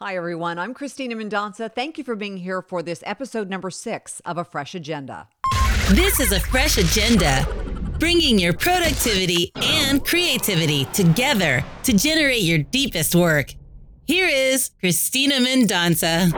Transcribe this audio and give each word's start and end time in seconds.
Hi, 0.00 0.14
everyone. 0.14 0.60
I'm 0.60 0.74
Cristina 0.74 1.16
Mendonsa. 1.16 1.74
Thank 1.74 1.98
you 1.98 2.04
for 2.04 2.14
being 2.14 2.36
here 2.36 2.62
for 2.62 2.84
this 2.84 3.02
episode 3.04 3.50
number 3.50 3.68
six 3.68 4.20
of 4.20 4.38
A 4.38 4.44
Fresh 4.44 4.76
Agenda. 4.76 5.26
This 5.90 6.20
is 6.20 6.30
A 6.30 6.38
Fresh 6.38 6.78
Agenda, 6.78 7.44
bringing 7.98 8.38
your 8.38 8.52
productivity 8.52 9.50
and 9.56 10.04
creativity 10.04 10.84
together 10.92 11.64
to 11.82 11.92
generate 11.94 12.42
your 12.42 12.58
deepest 12.58 13.16
work. 13.16 13.56
Here 14.06 14.28
is 14.28 14.70
Cristina 14.78 15.40
Mendonsa. 15.40 16.30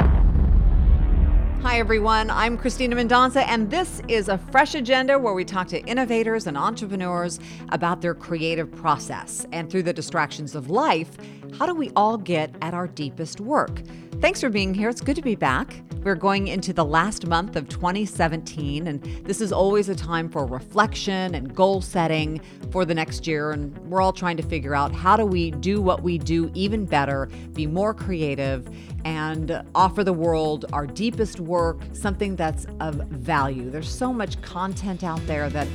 Hi, 1.62 1.78
everyone. 1.78 2.30
I'm 2.30 2.56
Cristina 2.56 2.96
Mendonsa, 2.96 3.44
and 3.46 3.70
this 3.70 4.00
is 4.08 4.30
a 4.30 4.38
fresh 4.38 4.74
agenda 4.74 5.18
where 5.18 5.34
we 5.34 5.44
talk 5.44 5.68
to 5.68 5.80
innovators 5.82 6.46
and 6.46 6.56
entrepreneurs 6.56 7.38
about 7.68 8.00
their 8.00 8.14
creative 8.14 8.72
process. 8.72 9.46
And 9.52 9.70
through 9.70 9.82
the 9.82 9.92
distractions 9.92 10.54
of 10.54 10.70
life, 10.70 11.10
how 11.58 11.66
do 11.66 11.74
we 11.74 11.90
all 11.96 12.16
get 12.16 12.54
at 12.62 12.74
our 12.74 12.86
deepest 12.86 13.40
work? 13.40 13.82
Thanks 14.20 14.40
for 14.40 14.50
being 14.50 14.74
here. 14.74 14.88
It's 14.88 15.00
good 15.00 15.16
to 15.16 15.22
be 15.22 15.34
back. 15.34 15.82
We're 16.02 16.14
going 16.14 16.48
into 16.48 16.72
the 16.72 16.84
last 16.84 17.26
month 17.26 17.56
of 17.56 17.68
2017, 17.68 18.86
and 18.86 19.02
this 19.24 19.40
is 19.40 19.52
always 19.52 19.88
a 19.88 19.94
time 19.94 20.30
for 20.30 20.46
reflection 20.46 21.34
and 21.34 21.54
goal 21.54 21.82
setting 21.82 22.40
for 22.70 22.84
the 22.84 22.94
next 22.94 23.26
year. 23.26 23.50
And 23.52 23.76
we're 23.90 24.00
all 24.00 24.12
trying 24.12 24.36
to 24.38 24.42
figure 24.42 24.74
out 24.74 24.94
how 24.94 25.16
do 25.16 25.26
we 25.26 25.50
do 25.50 25.80
what 25.82 26.02
we 26.02 26.16
do 26.16 26.50
even 26.54 26.86
better, 26.86 27.28
be 27.52 27.66
more 27.66 27.92
creative, 27.92 28.68
and 29.04 29.62
offer 29.74 30.04
the 30.04 30.12
world 30.12 30.64
our 30.72 30.86
deepest 30.86 31.40
work, 31.40 31.80
something 31.92 32.36
that's 32.36 32.66
of 32.80 32.94
value. 33.08 33.70
There's 33.70 33.90
so 33.90 34.12
much 34.12 34.40
content 34.42 35.04
out 35.04 35.26
there 35.26 35.50
that 35.50 35.68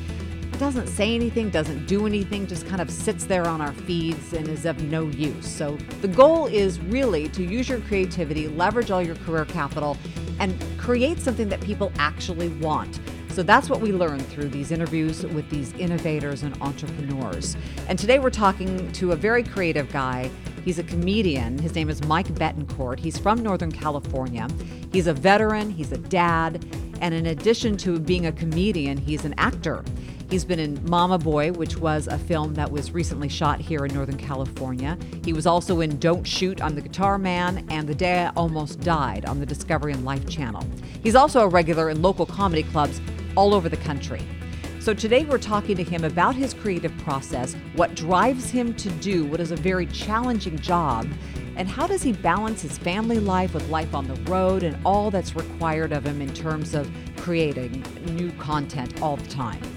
doesn't 0.60 0.88
say 0.88 1.14
anything, 1.14 1.50
doesn't 1.50 1.86
do 1.86 2.06
anything, 2.06 2.48
just 2.48 2.68
kind 2.68 2.82
of 2.82 2.90
sits 2.90 3.26
there 3.26 3.48
on 3.48 3.62
our 3.62 3.74
feeds 3.74 4.34
and 4.34 4.48
is 4.48 4.66
of 4.66 4.82
no 4.84 5.08
use. 5.08 5.48
So 5.48 5.78
the 6.02 6.08
goal 6.08 6.48
is 6.48 6.80
really 6.80 7.30
to 7.30 7.44
use 7.44 7.68
your 7.68 7.80
creativity, 7.82 8.48
leverage 8.48 8.92
all 8.92 9.02
your 9.02 9.16
career 9.18 9.46
capital, 9.46 9.98
and 10.40 10.56
create 10.78 11.20
something 11.20 11.50
that 11.50 11.62
people 11.62 11.92
actually 11.98 12.50
want. 12.50 13.00
So 13.30 13.44
that's 13.44 13.70
what 13.70 13.82
we 13.82 13.92
learn 13.92 14.20
through 14.20 14.48
these 14.48 14.72
interviews 14.72 15.26
with 15.26 15.50
these 15.50 15.74
innovators 15.74 16.44
and 16.44 16.56
entrepreneurs. 16.62 17.58
And 17.90 18.00
today 18.00 18.20
we're 18.20 18.30
talking 18.30 18.90
to 18.94 19.12
a 19.12 19.16
very 19.16 19.44
creative 19.44 19.92
guy. 19.92 20.32
He's 20.64 20.80
a 20.80 20.84
comedian. 20.84 21.58
His 21.58 21.76
name 21.76 21.90
is 21.90 22.02
Mike 22.06 22.28
Betancourt. 22.30 22.98
He's 22.98 23.18
from 23.18 23.44
Northern 23.44 23.72
California. 23.72 24.48
He's 24.92 25.08
a 25.08 25.14
veteran, 25.14 25.70
he's 25.70 25.92
a 25.92 25.98
dad, 25.98 26.66
and 27.02 27.14
in 27.14 27.26
addition 27.26 27.76
to 27.78 28.00
being 28.00 28.28
a 28.28 28.32
comedian, 28.32 28.98
he's 28.98 29.26
an 29.26 29.36
actor. 29.38 29.84
He's 30.30 30.44
been 30.44 30.60
in 30.60 30.84
Mama 30.90 31.20
Boy, 31.20 31.52
which 31.52 31.78
was 31.78 32.08
a 32.08 32.18
film 32.18 32.56
that 32.56 32.72
was 32.72 32.92
recently 32.92 33.30
shot 33.30 33.62
here 33.62 33.86
in 33.86 33.94
Northern 33.94 34.18
California. 34.18 34.98
He 35.24 35.34
was 35.34 35.46
also 35.46 35.82
in 35.82 36.00
Don't 36.00 36.26
Shoot 36.26 36.64
I'm 36.64 36.74
the 36.74 36.82
Guitar 36.82 37.20
Man 37.20 37.66
and 37.70 37.88
The 37.88 37.94
Day 37.94 38.24
I 38.24 38.30
Almost 38.30 38.80
Died 38.80 39.26
on 39.26 39.40
the 39.40 39.46
Discovery 39.46 39.94
and 39.94 40.04
Life 40.04 40.28
channel. 40.28 40.66
He's 41.04 41.16
also 41.16 41.42
a 41.42 41.48
regular 41.48 41.92
in 41.92 42.02
local 42.02 42.26
comedy 42.26 42.64
clubs 42.64 43.00
all 43.36 43.54
over 43.54 43.70
the 43.70 43.78
country. 43.78 44.22
So 44.80 44.96
today 44.96 45.26
we're 45.26 45.38
talking 45.38 45.78
to 45.78 45.84
him 45.84 46.04
about 46.04 46.36
his 46.36 46.56
creative 46.56 46.96
process, 47.00 47.56
what 47.76 47.96
drives 47.96 48.50
him 48.50 48.74
to 48.76 48.90
do 48.90 49.26
what 49.26 49.40
is 49.40 49.52
a 49.52 49.56
very 49.56 49.86
challenging 49.88 50.58
job, 50.60 51.08
and 51.56 51.68
how 51.68 51.86
does 51.86 52.02
he 52.02 52.12
balance 52.12 52.64
his 52.64 52.78
family 52.80 53.20
life 53.20 53.54
with 53.54 53.70
life 53.70 53.94
on 53.94 54.08
the 54.08 54.16
road 54.30 54.64
and 54.64 54.78
all 54.86 55.12
that's 55.12 55.36
required 55.36 55.92
of 55.92 56.06
him 56.06 56.20
in 56.20 56.34
terms 56.34 56.74
of 56.74 56.90
creating 57.16 57.84
new 58.08 58.32
content 58.34 59.02
all 59.02 59.18
the 59.18 59.28
time. 59.30 59.75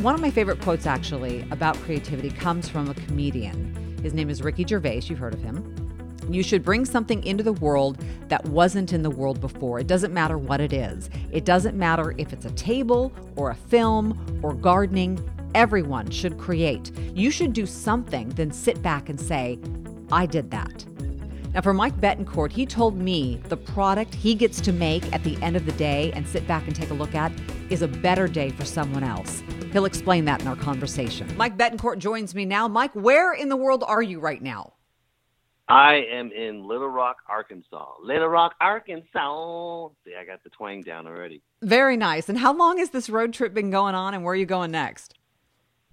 One 0.00 0.14
of 0.14 0.20
my 0.20 0.30
favorite 0.30 0.60
quotes 0.60 0.86
actually 0.86 1.46
about 1.50 1.76
creativity 1.78 2.30
comes 2.30 2.68
from 2.68 2.90
a 2.90 2.94
comedian. 2.94 3.98
His 4.02 4.12
name 4.12 4.28
is 4.28 4.42
Ricky 4.42 4.66
Gervais, 4.66 5.02
you've 5.04 5.18
heard 5.18 5.32
of 5.32 5.40
him. 5.40 5.74
You 6.28 6.42
should 6.42 6.62
bring 6.62 6.84
something 6.84 7.24
into 7.24 7.42
the 7.42 7.54
world 7.54 8.02
that 8.28 8.44
wasn't 8.46 8.92
in 8.92 9.02
the 9.02 9.10
world 9.10 9.40
before. 9.40 9.78
It 9.78 9.86
doesn't 9.86 10.12
matter 10.12 10.36
what 10.36 10.60
it 10.60 10.72
is. 10.72 11.08
It 11.30 11.44
doesn't 11.44 11.76
matter 11.76 12.14
if 12.18 12.32
it's 12.32 12.44
a 12.44 12.50
table 12.50 13.12
or 13.36 13.50
a 13.50 13.54
film 13.54 14.40
or 14.42 14.52
gardening. 14.52 15.18
Everyone 15.54 16.10
should 16.10 16.38
create. 16.38 16.90
You 17.14 17.30
should 17.30 17.52
do 17.52 17.64
something, 17.64 18.28
then 18.30 18.50
sit 18.50 18.82
back 18.82 19.08
and 19.08 19.18
say, 19.18 19.58
I 20.12 20.26
did 20.26 20.50
that. 20.50 20.84
Now, 21.54 21.60
for 21.60 21.72
Mike 21.72 21.98
Betancourt, 22.00 22.50
he 22.50 22.66
told 22.66 22.98
me 22.98 23.40
the 23.48 23.56
product 23.56 24.12
he 24.12 24.34
gets 24.34 24.60
to 24.62 24.72
make 24.72 25.10
at 25.12 25.22
the 25.22 25.40
end 25.40 25.56
of 25.56 25.66
the 25.66 25.72
day 25.72 26.10
and 26.12 26.26
sit 26.26 26.46
back 26.48 26.66
and 26.66 26.74
take 26.74 26.90
a 26.90 26.94
look 26.94 27.14
at 27.14 27.30
is 27.70 27.82
a 27.82 27.88
better 27.88 28.28
day 28.28 28.50
for 28.50 28.64
someone 28.64 29.02
else. 29.02 29.42
He'll 29.72 29.84
explain 29.84 30.24
that 30.26 30.40
in 30.40 30.46
our 30.46 30.56
conversation. 30.56 31.28
Mike 31.36 31.56
Betancourt 31.56 31.98
joins 31.98 32.34
me 32.34 32.44
now. 32.44 32.68
Mike, 32.68 32.94
where 32.94 33.32
in 33.32 33.48
the 33.48 33.56
world 33.56 33.84
are 33.86 34.02
you 34.02 34.20
right 34.20 34.42
now? 34.42 34.74
I 35.66 36.02
am 36.12 36.30
in 36.30 36.68
Little 36.68 36.88
Rock, 36.88 37.16
Arkansas. 37.28 37.94
Little 38.02 38.28
Rock, 38.28 38.54
Arkansas. 38.60 39.88
See, 40.04 40.12
I 40.14 40.24
got 40.26 40.44
the 40.44 40.50
twang 40.50 40.82
down 40.82 41.06
already. 41.06 41.40
Very 41.62 41.96
nice. 41.96 42.28
And 42.28 42.38
how 42.38 42.54
long 42.54 42.78
has 42.78 42.90
this 42.90 43.08
road 43.08 43.32
trip 43.32 43.54
been 43.54 43.70
going 43.70 43.94
on, 43.94 44.12
and 44.12 44.22
where 44.24 44.34
are 44.34 44.36
you 44.36 44.44
going 44.44 44.72
next? 44.72 45.14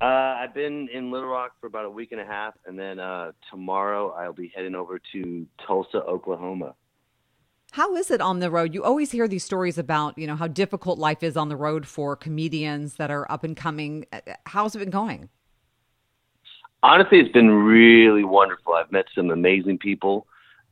Uh, 0.01 0.35
I've 0.39 0.53
been 0.53 0.89
in 0.91 1.11
Little 1.11 1.29
Rock 1.29 1.53
for 1.61 1.67
about 1.67 1.85
a 1.85 1.89
week 1.89 2.11
and 2.11 2.19
a 2.19 2.25
half, 2.25 2.55
and 2.65 2.77
then 2.77 2.99
uh, 2.99 3.31
tomorrow 3.49 4.11
I'll 4.11 4.33
be 4.33 4.51
heading 4.53 4.75
over 4.75 4.99
to 5.13 5.47
Tulsa, 5.65 5.99
Oklahoma. 5.99 6.75
How 7.71 7.95
is 7.95 8.11
it 8.11 8.21
on 8.21 8.39
the 8.39 8.51
road? 8.51 8.73
You 8.73 8.83
always 8.83 9.11
hear 9.11 9.27
these 9.27 9.43
stories 9.43 9.77
about, 9.77 10.17
you 10.17 10.27
know, 10.27 10.35
how 10.35 10.47
difficult 10.47 10.99
life 10.99 11.23
is 11.23 11.37
on 11.37 11.49
the 11.49 11.55
road 11.55 11.87
for 11.87 12.15
comedians 12.15 12.95
that 12.95 13.09
are 13.09 13.29
up 13.31 13.43
and 13.43 13.55
coming. 13.55 14.05
Uh, 14.11 14.19
how's 14.45 14.75
it 14.75 14.79
been 14.79 14.89
going? 14.89 15.29
honestly, 16.83 17.19
it's 17.19 17.31
been 17.31 17.49
really 17.49 18.23
wonderful. 18.23 18.73
I've 18.73 18.91
met 18.91 19.05
some 19.15 19.29
amazing 19.29 19.77
people. 19.77 20.27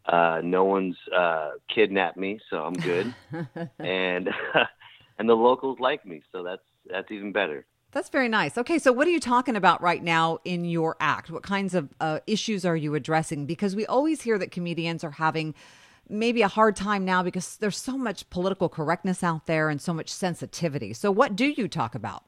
Uh, 0.05 0.41
no 0.43 0.63
one's 0.63 0.95
uh, 1.15 1.51
kidnapped 1.73 2.17
me, 2.17 2.39
so 2.49 2.63
I'm 2.63 2.73
good. 2.73 3.13
and 3.79 4.29
and 5.19 5.29
the 5.29 5.35
locals 5.35 5.79
like 5.79 6.05
me, 6.05 6.23
so 6.31 6.43
that's 6.43 6.63
that's 6.89 7.11
even 7.11 7.31
better. 7.31 7.65
That's 7.91 8.09
very 8.09 8.29
nice. 8.29 8.57
Okay, 8.57 8.77
so 8.77 8.91
what 8.91 9.07
are 9.07 9.11
you 9.11 9.19
talking 9.19 9.55
about 9.55 9.81
right 9.81 10.03
now 10.03 10.39
in 10.45 10.63
your 10.63 10.95
act? 10.99 11.31
What 11.31 11.41
kinds 11.41 11.73
of 11.73 11.89
uh, 11.99 12.19
issues 12.27 12.63
are 12.63 12.75
you 12.75 12.93
addressing? 12.93 13.47
Because 13.47 13.75
we 13.75 13.85
always 13.87 14.21
hear 14.21 14.37
that 14.37 14.51
comedians 14.51 15.03
are 15.03 15.11
having 15.11 15.55
maybe 16.09 16.41
a 16.41 16.47
hard 16.47 16.75
time 16.75 17.05
now 17.05 17.23
because 17.23 17.57
there's 17.57 17.77
so 17.77 17.97
much 17.97 18.29
political 18.29 18.69
correctness 18.69 19.23
out 19.23 19.45
there 19.45 19.69
and 19.69 19.81
so 19.81 19.93
much 19.93 20.09
sensitivity. 20.09 20.93
So, 20.93 21.11
what 21.11 21.35
do 21.35 21.45
you 21.45 21.67
talk 21.67 21.95
about? 21.95 22.23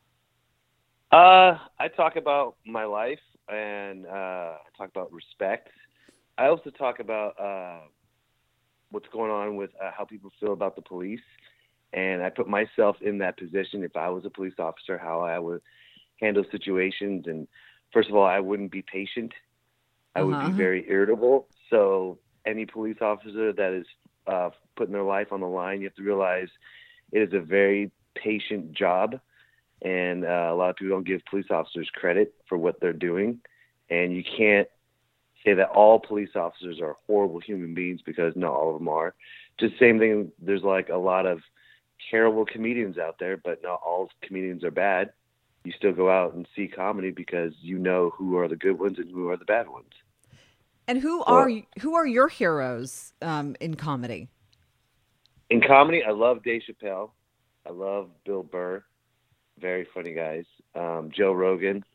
Uh, 1.12 1.58
I 1.80 1.90
talk 1.96 2.16
about 2.16 2.56
my 2.66 2.86
life 2.86 3.20
and 3.50 4.06
uh, 4.06 4.10
I 4.10 4.58
talk 4.78 4.90
about 4.90 5.12
respect. 5.12 5.70
I 6.38 6.48
also 6.48 6.70
talk 6.70 7.00
about 7.00 7.40
uh, 7.40 7.86
what's 8.92 9.08
going 9.10 9.32
on 9.32 9.58
with 9.58 9.72
uh, 9.84 9.92
how 9.96 10.06
people 10.06 10.32
feel 10.40 10.54
about 10.54 10.76
the 10.76 10.82
police, 10.82 11.20
and 11.92 12.24
I 12.24 12.30
put 12.30 12.48
myself 12.48 12.96
in 13.02 13.18
that 13.18 13.38
position. 13.38 13.84
If 13.84 13.98
I 13.98 14.10
was 14.10 14.24
a 14.26 14.30
police 14.30 14.54
officer, 14.58 14.98
how 14.98 15.22
I 15.22 15.38
would 15.40 15.62
handle 16.22 16.46
situations. 16.52 17.26
And 17.28 17.48
first 17.92 18.10
of 18.10 18.16
all, 18.16 18.26
I 18.26 18.40
wouldn't 18.40 18.72
be 18.72 18.84
patient. 18.84 19.34
I 20.16 20.20
uh-huh. 20.20 20.28
would 20.28 20.40
be 20.40 20.46
uh-huh. 20.46 20.58
very 20.58 20.86
irritable. 20.88 21.48
So 21.70 22.20
any 22.46 22.66
police 22.66 22.98
officer 23.02 23.54
that 23.54 23.74
is 23.74 23.86
uh, 24.28 24.50
putting 24.76 24.94
their 24.94 25.04
life 25.04 25.32
on 25.32 25.42
the 25.42 25.48
line, 25.48 25.82
you 25.82 25.88
have 25.88 25.96
to 25.96 26.04
realize 26.04 26.48
it 27.12 27.20
is 27.20 27.34
a 27.34 27.40
very 27.40 27.92
patient 28.16 28.74
job 28.74 29.20
and 29.82 30.26
uh, 30.26 30.50
a 30.52 30.56
lot 30.56 30.70
of 30.70 30.76
people 30.76 30.96
don't 30.96 31.08
give 31.08 31.22
police 31.30 31.48
officers 31.50 31.90
credit 31.94 32.34
for 32.48 32.58
what 32.58 32.80
they're 32.80 32.94
doing. 32.94 33.40
And 33.90 34.16
you 34.16 34.24
can't 34.24 34.68
say 35.44 35.56
that 35.56 35.70
all 35.70 36.00
police 36.00 36.36
officers 36.36 36.80
are 36.80 36.98
horrible 37.08 37.40
human 37.40 37.74
beings 37.74 38.02
because 38.06 38.36
not 38.36 38.54
all 38.54 38.74
of 38.74 38.80
them 38.80 38.88
are. 38.88 39.16
Just 39.60 39.80
same 39.80 39.98
thing. 40.00 40.32
There's 40.40 40.64
like 40.64 40.90
a 40.90 40.98
lot 40.98 41.26
of 41.26 41.40
terrible 42.10 42.46
comedians 42.46 42.98
out 42.98 43.18
there, 43.20 43.38
but 43.38 43.64
not 43.64 43.82
all 43.86 44.10
comedians 44.22 44.64
are 44.64 44.72
bad. 44.72 45.12
You 45.64 45.72
still 45.72 45.94
go 45.94 46.10
out 46.10 46.34
and 46.34 46.48
see 46.56 46.68
comedy 46.68 47.12
because 47.12 47.54
you 47.62 47.78
know 47.78 48.12
who 48.16 48.38
are 48.38 48.48
the 48.48 48.56
good 48.56 48.80
ones 48.80 48.98
and 48.98 49.12
who 49.12 49.30
are 49.30 49.38
the 49.38 49.46
bad 49.46 49.68
ones. 49.68 49.92
And 50.88 51.00
who 51.00 51.24
are 51.24 51.50
who 51.80 51.96
are 51.96 52.06
your 52.06 52.28
heroes 52.28 53.14
um, 53.22 53.56
in 53.60 53.76
comedy? 53.76 54.30
In 55.50 55.62
comedy, 55.62 56.02
I 56.06 56.12
love 56.12 56.44
Dave 56.44 56.62
Chappelle. 56.68 57.12
I 57.66 57.72
love 57.72 58.10
Bill 58.26 58.44
Burr 58.44 58.84
very 59.62 59.88
funny 59.94 60.14
guys. 60.14 60.46
Um, 60.76 61.12
Joe 61.16 61.32
Rogan, 61.32 61.86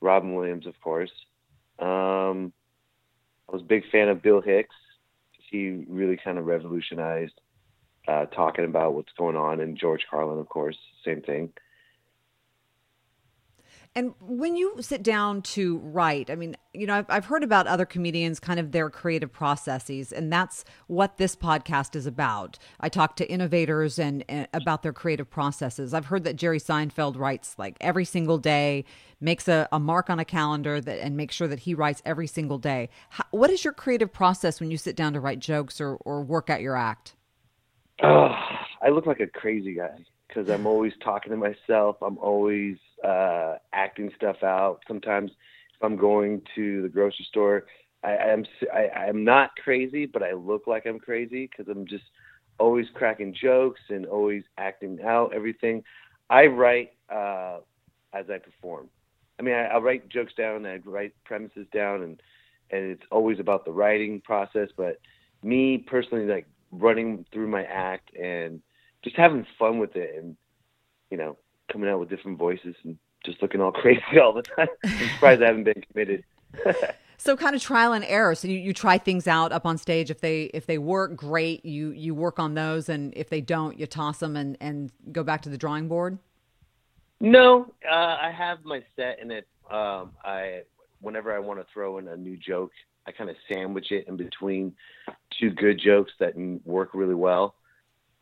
Robin 0.00 0.34
Williams, 0.34 0.66
of 0.66 0.78
course. 0.80 1.12
Um, 1.78 2.52
I 3.48 3.52
was 3.52 3.62
a 3.62 3.66
big 3.66 3.84
fan 3.90 4.08
of 4.08 4.22
Bill 4.22 4.40
Hicks. 4.40 4.74
He 5.50 5.84
really 5.88 6.18
kind 6.22 6.38
of 6.38 6.46
revolutionized 6.46 7.40
uh, 8.08 8.26
talking 8.26 8.64
about 8.64 8.94
what's 8.94 9.12
going 9.16 9.36
on, 9.36 9.60
and 9.60 9.78
George 9.78 10.04
Carlin, 10.10 10.38
of 10.38 10.48
course, 10.48 10.76
same 11.04 11.22
thing. 11.22 11.52
And 13.96 14.12
when 14.20 14.56
you 14.56 14.74
sit 14.80 15.02
down 15.02 15.40
to 15.42 15.78
write, 15.78 16.28
I 16.28 16.34
mean, 16.34 16.54
you 16.74 16.86
know, 16.86 16.96
I've, 16.96 17.06
I've 17.08 17.24
heard 17.24 17.42
about 17.42 17.66
other 17.66 17.86
comedians, 17.86 18.38
kind 18.38 18.60
of 18.60 18.72
their 18.72 18.90
creative 18.90 19.32
processes, 19.32 20.12
and 20.12 20.30
that's 20.30 20.66
what 20.86 21.16
this 21.16 21.34
podcast 21.34 21.96
is 21.96 22.04
about. 22.04 22.58
I 22.78 22.90
talk 22.90 23.16
to 23.16 23.30
innovators 23.30 23.98
and, 23.98 24.22
and 24.28 24.48
about 24.52 24.82
their 24.82 24.92
creative 24.92 25.30
processes. 25.30 25.94
I've 25.94 26.04
heard 26.04 26.24
that 26.24 26.36
Jerry 26.36 26.60
Seinfeld 26.60 27.16
writes 27.16 27.54
like 27.56 27.78
every 27.80 28.04
single 28.04 28.36
day, 28.36 28.84
makes 29.18 29.48
a, 29.48 29.66
a 29.72 29.80
mark 29.80 30.10
on 30.10 30.18
a 30.18 30.26
calendar 30.26 30.78
that 30.78 31.00
and 31.00 31.16
makes 31.16 31.34
sure 31.34 31.48
that 31.48 31.60
he 31.60 31.72
writes 31.72 32.02
every 32.04 32.26
single 32.26 32.58
day. 32.58 32.90
How, 33.08 33.24
what 33.30 33.48
is 33.48 33.64
your 33.64 33.72
creative 33.72 34.12
process 34.12 34.60
when 34.60 34.70
you 34.70 34.76
sit 34.76 34.94
down 34.94 35.14
to 35.14 35.20
write 35.20 35.38
jokes 35.38 35.80
or, 35.80 35.94
or 36.04 36.20
work 36.20 36.50
out 36.50 36.60
your 36.60 36.76
act? 36.76 37.14
Oh, 38.02 38.28
I 38.82 38.90
look 38.90 39.06
like 39.06 39.20
a 39.20 39.26
crazy 39.26 39.74
guy 39.74 39.98
because 40.28 40.48
I'm 40.48 40.66
always 40.66 40.92
talking 41.02 41.30
to 41.30 41.36
myself. 41.36 41.96
I'm 42.02 42.18
always 42.18 42.76
uh, 43.04 43.56
acting 43.72 44.10
stuff 44.16 44.42
out. 44.42 44.80
Sometimes 44.86 45.30
if 45.30 45.82
I'm 45.82 45.96
going 45.96 46.42
to 46.54 46.82
the 46.82 46.88
grocery 46.88 47.26
store, 47.28 47.64
I, 48.02 48.16
I'm 48.16 48.44
I, 48.72 48.88
I'm 48.88 49.24
not 49.24 49.50
crazy, 49.62 50.06
but 50.06 50.22
I 50.22 50.32
look 50.32 50.66
like 50.66 50.86
I'm 50.86 50.98
crazy 50.98 51.48
because 51.50 51.70
I'm 51.70 51.86
just 51.86 52.04
always 52.58 52.86
cracking 52.94 53.34
jokes 53.34 53.80
and 53.88 54.06
always 54.06 54.42
acting 54.58 54.98
out 55.02 55.34
everything. 55.34 55.82
I 56.30 56.46
write 56.46 56.92
uh, 57.10 57.58
as 58.12 58.26
I 58.30 58.38
perform. 58.38 58.88
I 59.38 59.42
mean, 59.42 59.54
I, 59.54 59.66
I 59.66 59.78
write 59.78 60.08
jokes 60.08 60.32
down, 60.36 60.66
I 60.66 60.80
write 60.84 61.12
premises 61.24 61.66
down, 61.72 62.02
and 62.02 62.20
and 62.70 62.84
it's 62.90 63.04
always 63.10 63.38
about 63.38 63.64
the 63.64 63.72
writing 63.72 64.20
process. 64.22 64.68
But 64.76 65.00
me 65.42 65.78
personally, 65.78 66.26
like 66.26 66.46
running 66.70 67.24
through 67.32 67.48
my 67.48 67.64
act 67.64 68.14
and 68.16 68.60
just 69.02 69.16
having 69.16 69.46
fun 69.58 69.78
with 69.78 69.96
it, 69.96 70.14
and 70.16 70.36
you 71.10 71.16
know, 71.16 71.36
coming 71.70 71.88
out 71.88 72.00
with 72.00 72.08
different 72.08 72.38
voices 72.38 72.74
and 72.84 72.98
just 73.24 73.40
looking 73.42 73.60
all 73.60 73.72
crazy 73.82 74.18
all 74.22 74.32
the 74.32 74.42
time. 74.42 74.68
I'm 74.84 75.08
surprised 75.14 75.42
I 75.42 75.46
haven't 75.46 75.64
been 75.64 75.82
committed. 75.90 76.24
so 77.18 77.36
kind 77.36 77.54
of 77.54 77.62
trial 77.62 77.92
and 77.92 78.04
error. 78.04 78.34
So 78.34 78.48
you, 78.48 78.58
you 78.58 78.72
try 78.72 78.98
things 78.98 79.26
out 79.26 79.52
up 79.52 79.66
on 79.66 79.78
stage. 79.78 80.10
If 80.10 80.20
they 80.20 80.44
if 80.54 80.66
they 80.66 80.78
work, 80.78 81.16
great. 81.16 81.64
You 81.64 81.90
you 81.90 82.14
work 82.14 82.38
on 82.38 82.54
those, 82.54 82.88
and 82.88 83.12
if 83.16 83.28
they 83.28 83.40
don't, 83.40 83.78
you 83.78 83.86
toss 83.86 84.18
them 84.18 84.36
and 84.36 84.56
and 84.60 84.90
go 85.12 85.22
back 85.22 85.42
to 85.42 85.48
the 85.48 85.58
drawing 85.58 85.88
board. 85.88 86.18
No, 87.18 87.72
uh, 87.90 87.94
I 87.94 88.30
have 88.36 88.64
my 88.64 88.82
set, 88.94 89.18
and 89.20 89.32
it. 89.32 89.46
Um, 89.70 90.12
I 90.24 90.62
whenever 91.00 91.34
I 91.34 91.38
want 91.38 91.60
to 91.60 91.66
throw 91.72 91.98
in 91.98 92.08
a 92.08 92.16
new 92.16 92.36
joke, 92.36 92.72
I 93.06 93.12
kind 93.12 93.30
of 93.30 93.36
sandwich 93.48 93.92
it 93.92 94.08
in 94.08 94.16
between 94.16 94.74
two 95.38 95.50
good 95.50 95.78
jokes 95.78 96.12
that 96.18 96.36
work 96.64 96.90
really 96.94 97.14
well. 97.14 97.54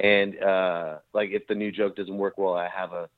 And 0.01 0.43
uh, 0.43 0.99
like 1.13 1.31
if 1.31 1.47
the 1.47 1.55
new 1.55 1.73
joke 1.73 1.97
doesn't 1.97 2.17
work 2.17 2.37
well, 2.37 2.55
I 2.55 2.69
have 2.69 2.93
a 2.93 3.09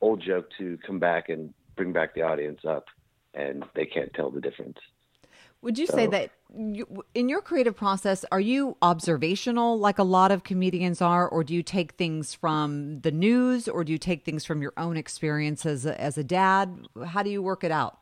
old 0.00 0.20
joke 0.20 0.48
to 0.58 0.78
come 0.86 0.98
back 0.98 1.28
and 1.28 1.52
bring 1.74 1.92
back 1.92 2.14
the 2.14 2.22
audience 2.22 2.60
up, 2.64 2.86
and 3.34 3.64
they 3.74 3.86
can't 3.86 4.12
tell 4.14 4.30
the 4.30 4.40
difference. 4.40 4.78
Would 5.62 5.78
you 5.78 5.86
so, 5.86 5.94
say 5.94 6.06
that 6.08 6.30
you, 6.56 7.04
in 7.14 7.28
your 7.28 7.40
creative 7.40 7.74
process, 7.74 8.24
are 8.30 8.40
you 8.40 8.76
observational 8.82 9.78
like 9.78 9.98
a 9.98 10.04
lot 10.04 10.30
of 10.30 10.44
comedians 10.44 11.00
are, 11.00 11.26
or 11.26 11.42
do 11.42 11.54
you 11.54 11.62
take 11.62 11.92
things 11.92 12.34
from 12.34 13.00
the 13.00 13.10
news, 13.10 13.66
or 13.66 13.82
do 13.82 13.92
you 13.92 13.98
take 13.98 14.24
things 14.24 14.44
from 14.44 14.62
your 14.62 14.74
own 14.76 14.96
experience 14.96 15.64
as 15.64 15.86
a, 15.86 15.98
as 16.00 16.18
a 16.18 16.24
dad? 16.24 16.86
How 17.06 17.22
do 17.22 17.30
you 17.30 17.42
work 17.42 17.64
it 17.64 17.72
out? 17.72 17.98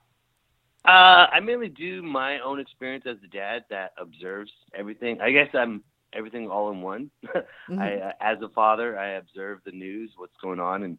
Uh, 0.84 1.26
I 1.32 1.40
mainly 1.40 1.68
do 1.68 2.02
my 2.02 2.40
own 2.40 2.60
experience 2.60 3.04
as 3.08 3.16
a 3.24 3.28
dad 3.28 3.64
that 3.70 3.92
observes 3.96 4.52
everything. 4.74 5.20
I 5.20 5.30
guess 5.30 5.48
I'm 5.54 5.82
everything 6.12 6.50
all 6.50 6.70
in 6.70 6.82
one. 6.82 7.10
mm-hmm. 7.26 7.78
I, 7.78 7.96
uh, 7.96 8.12
as 8.20 8.38
a 8.42 8.48
father, 8.50 8.98
I 8.98 9.12
observe 9.12 9.60
the 9.64 9.72
news, 9.72 10.12
what's 10.16 10.36
going 10.42 10.60
on, 10.60 10.82
and 10.82 10.98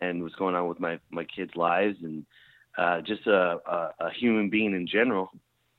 and 0.00 0.22
what's 0.22 0.34
going 0.34 0.54
on 0.54 0.68
with 0.68 0.80
my 0.80 0.98
my 1.10 1.24
kids' 1.24 1.56
lives, 1.56 1.96
and 2.02 2.26
uh, 2.76 3.00
just 3.00 3.26
a, 3.26 3.58
a, 3.66 3.90
a 4.00 4.10
human 4.10 4.50
being 4.50 4.74
in 4.74 4.86
general 4.86 5.30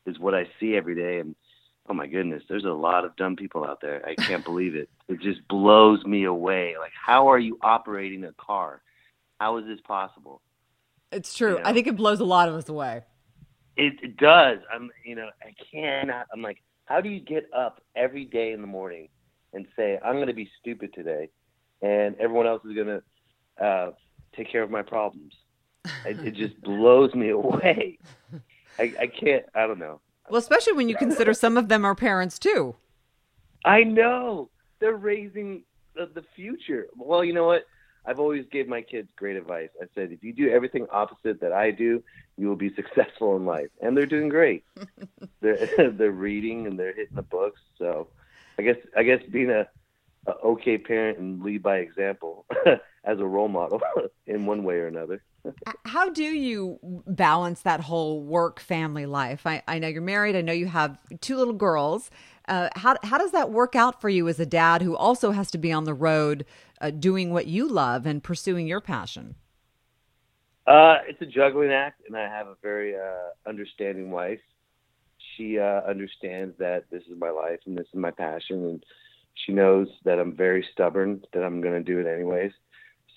is 0.06 0.20
what 0.20 0.34
I 0.34 0.48
see 0.60 0.76
every 0.76 0.96
day. 0.96 1.20
And 1.20 1.36
oh 1.88 1.94
my 1.94 2.08
goodness, 2.08 2.44
there's 2.50 2.66
a 2.66 2.70
lot 2.70 3.06
of 3.06 3.16
dumb 3.16 3.36
people 3.36 3.64
out 3.64 3.82
there. 3.82 4.04
I 4.06 4.16
can't 4.16 4.44
believe 4.52 4.76
it. 4.76 4.90
It 5.08 5.20
just 5.22 5.48
blows 5.48 6.04
me 6.06 6.24
away. 6.24 6.76
Like, 6.80 6.94
how 6.94 7.28
are 7.28 7.40
you 7.40 7.58
operating 7.62 8.24
a 8.24 8.34
car? 8.34 8.82
How 9.40 9.58
is 9.58 9.66
this 9.66 9.80
possible? 9.82 10.42
It's 11.12 11.36
true. 11.36 11.58
You 11.58 11.58
know? 11.60 11.64
I 11.66 11.74
think 11.74 11.88
it 11.88 11.96
blows 11.96 12.20
a 12.20 12.26
lot 12.26 12.50
of 12.50 12.56
us 12.56 12.68
away. 12.70 13.04
It, 13.76 13.94
it 14.02 14.18
does. 14.18 14.60
I'm, 14.74 14.90
you 15.04 15.16
know, 15.16 15.30
I 15.42 15.54
cannot. 15.72 16.28
I'm 16.34 16.42
like, 16.42 16.62
how 16.86 17.02
do 17.02 17.10
you 17.10 17.20
get 17.20 17.50
up 17.56 17.82
every 17.96 18.26
day 18.26 18.52
in 18.52 18.62
the 18.62 18.68
morning 18.68 19.10
and 19.54 19.66
say, 19.76 20.00
I'm 20.04 20.16
going 20.16 20.28
to 20.28 20.34
be 20.34 20.50
stupid 20.60 20.94
today, 20.94 21.30
and 21.82 22.16
everyone 22.20 22.48
else 22.48 22.64
is 22.66 22.76
going 22.76 22.88
to 22.88 23.64
uh, 23.64 23.92
take 24.36 24.52
care 24.52 24.64
of 24.64 24.70
my 24.70 24.82
problems? 24.82 25.34
it, 26.06 26.20
it 26.20 26.36
just 26.36 26.60
blows 26.64 27.14
me 27.14 27.30
away. 27.30 27.98
I, 28.80 28.94
I 29.00 29.08
can't. 29.08 29.46
I 29.56 29.68
don't 29.68 29.80
know. 29.80 30.02
Well, 30.30 30.40
especially 30.40 30.74
when 30.74 30.90
you 30.90 30.96
consider 30.96 31.34
some 31.34 31.58
of 31.58 31.68
them 31.68 31.86
are 31.86 31.96
parents 31.96 32.40
too. 32.40 32.76
I 33.66 33.84
know 33.84 34.50
they're 34.80 34.96
raising 34.96 35.64
the, 35.96 36.10
the 36.14 36.24
future. 36.36 36.88
Well, 36.96 37.24
you 37.24 37.34
know 37.34 37.46
what? 37.46 37.66
I've 38.06 38.20
always 38.20 38.46
gave 38.52 38.68
my 38.68 38.82
kids 38.82 39.10
great 39.16 39.38
advice. 39.38 39.70
I 39.82 39.86
said, 39.96 40.12
if 40.12 40.24
you 40.24 40.34
do 40.34 40.50
everything 40.50 40.88
opposite 40.92 41.40
that 41.42 41.54
I 41.54 41.72
do, 41.72 42.04
you 42.38 42.48
will 42.48 42.56
be 42.56 42.74
successful 42.76 43.36
in 43.36 43.46
life, 43.46 43.70
and 43.82 43.96
they're 43.96 44.06
doing 44.06 44.30
great. 44.30 44.66
they're 45.42 45.68
they're 45.92 46.12
reading 46.12 46.68
and 46.68 46.78
they're 46.78 46.94
hitting 46.94 47.16
the 47.16 47.22
books. 47.22 47.62
So, 47.78 48.08
I 48.58 48.64
guess 48.64 48.78
I 48.98 49.04
guess 49.04 49.22
being 49.32 49.50
a, 49.50 49.68
a 50.28 50.32
okay 50.32 50.78
parent 50.78 51.18
and 51.20 51.42
lead 51.42 51.64
by 51.64 51.78
example 51.78 52.46
as 53.04 53.20
a 53.20 53.26
role 53.26 53.50
model 53.50 53.82
in 54.28 54.46
one 54.46 54.64
way 54.64 54.76
or 54.76 54.88
another. 54.88 55.22
How 55.86 56.10
do 56.10 56.24
you 56.24 56.80
balance 57.06 57.62
that 57.62 57.82
whole 57.82 58.22
work 58.22 58.62
family 58.62 59.06
life? 59.06 59.46
I, 59.46 59.62
I 59.68 59.80
know 59.80 59.90
you're 59.90 60.02
married. 60.02 60.38
I 60.38 60.42
know 60.42 60.54
you 60.54 60.68
have 60.68 60.98
two 61.20 61.36
little 61.36 61.54
girls. 61.54 62.10
Uh, 62.48 62.70
how 62.76 62.98
how 63.04 63.18
does 63.18 63.32
that 63.32 63.52
work 63.52 63.76
out 63.76 64.02
for 64.02 64.10
you 64.10 64.28
as 64.28 64.40
a 64.40 64.46
dad 64.46 64.82
who 64.82 64.96
also 64.96 65.32
has 65.32 65.50
to 65.52 65.58
be 65.58 65.72
on 65.72 65.86
the 65.86 65.94
road 65.94 66.46
uh, 66.84 66.92
doing 66.92 67.32
what 67.32 67.48
you 67.48 67.68
love 67.68 68.06
and 68.06 68.22
pursuing 68.22 68.68
your 68.68 68.82
passion? 68.82 69.36
Uh, 70.68 70.98
it's 71.08 71.22
a 71.22 71.26
juggling 71.26 71.72
act, 71.72 72.02
and 72.08 72.16
I 72.16 72.24
have 72.24 72.48
a 72.48 72.56
very 72.62 72.96
uh, 72.96 73.50
understanding 73.50 74.12
wife. 74.12 74.40
She 75.36 75.60
uh, 75.60 75.82
understands 75.88 76.56
that 76.60 76.84
this 76.92 77.04
is 77.04 77.18
my 77.18 77.30
life 77.30 77.60
and 77.66 77.78
this 77.78 77.88
is 77.88 78.00
my 78.00 78.12
passion, 78.12 78.66
and 78.66 78.86
she 79.34 79.54
knows 79.54 79.88
that 80.04 80.20
I'm 80.20 80.36
very 80.36 80.66
stubborn, 80.74 81.24
that 81.34 81.44
I'm 81.44 81.62
going 81.62 81.74
to 81.74 81.84
do 81.84 82.00
it 82.00 82.08
anyways. 82.08 82.52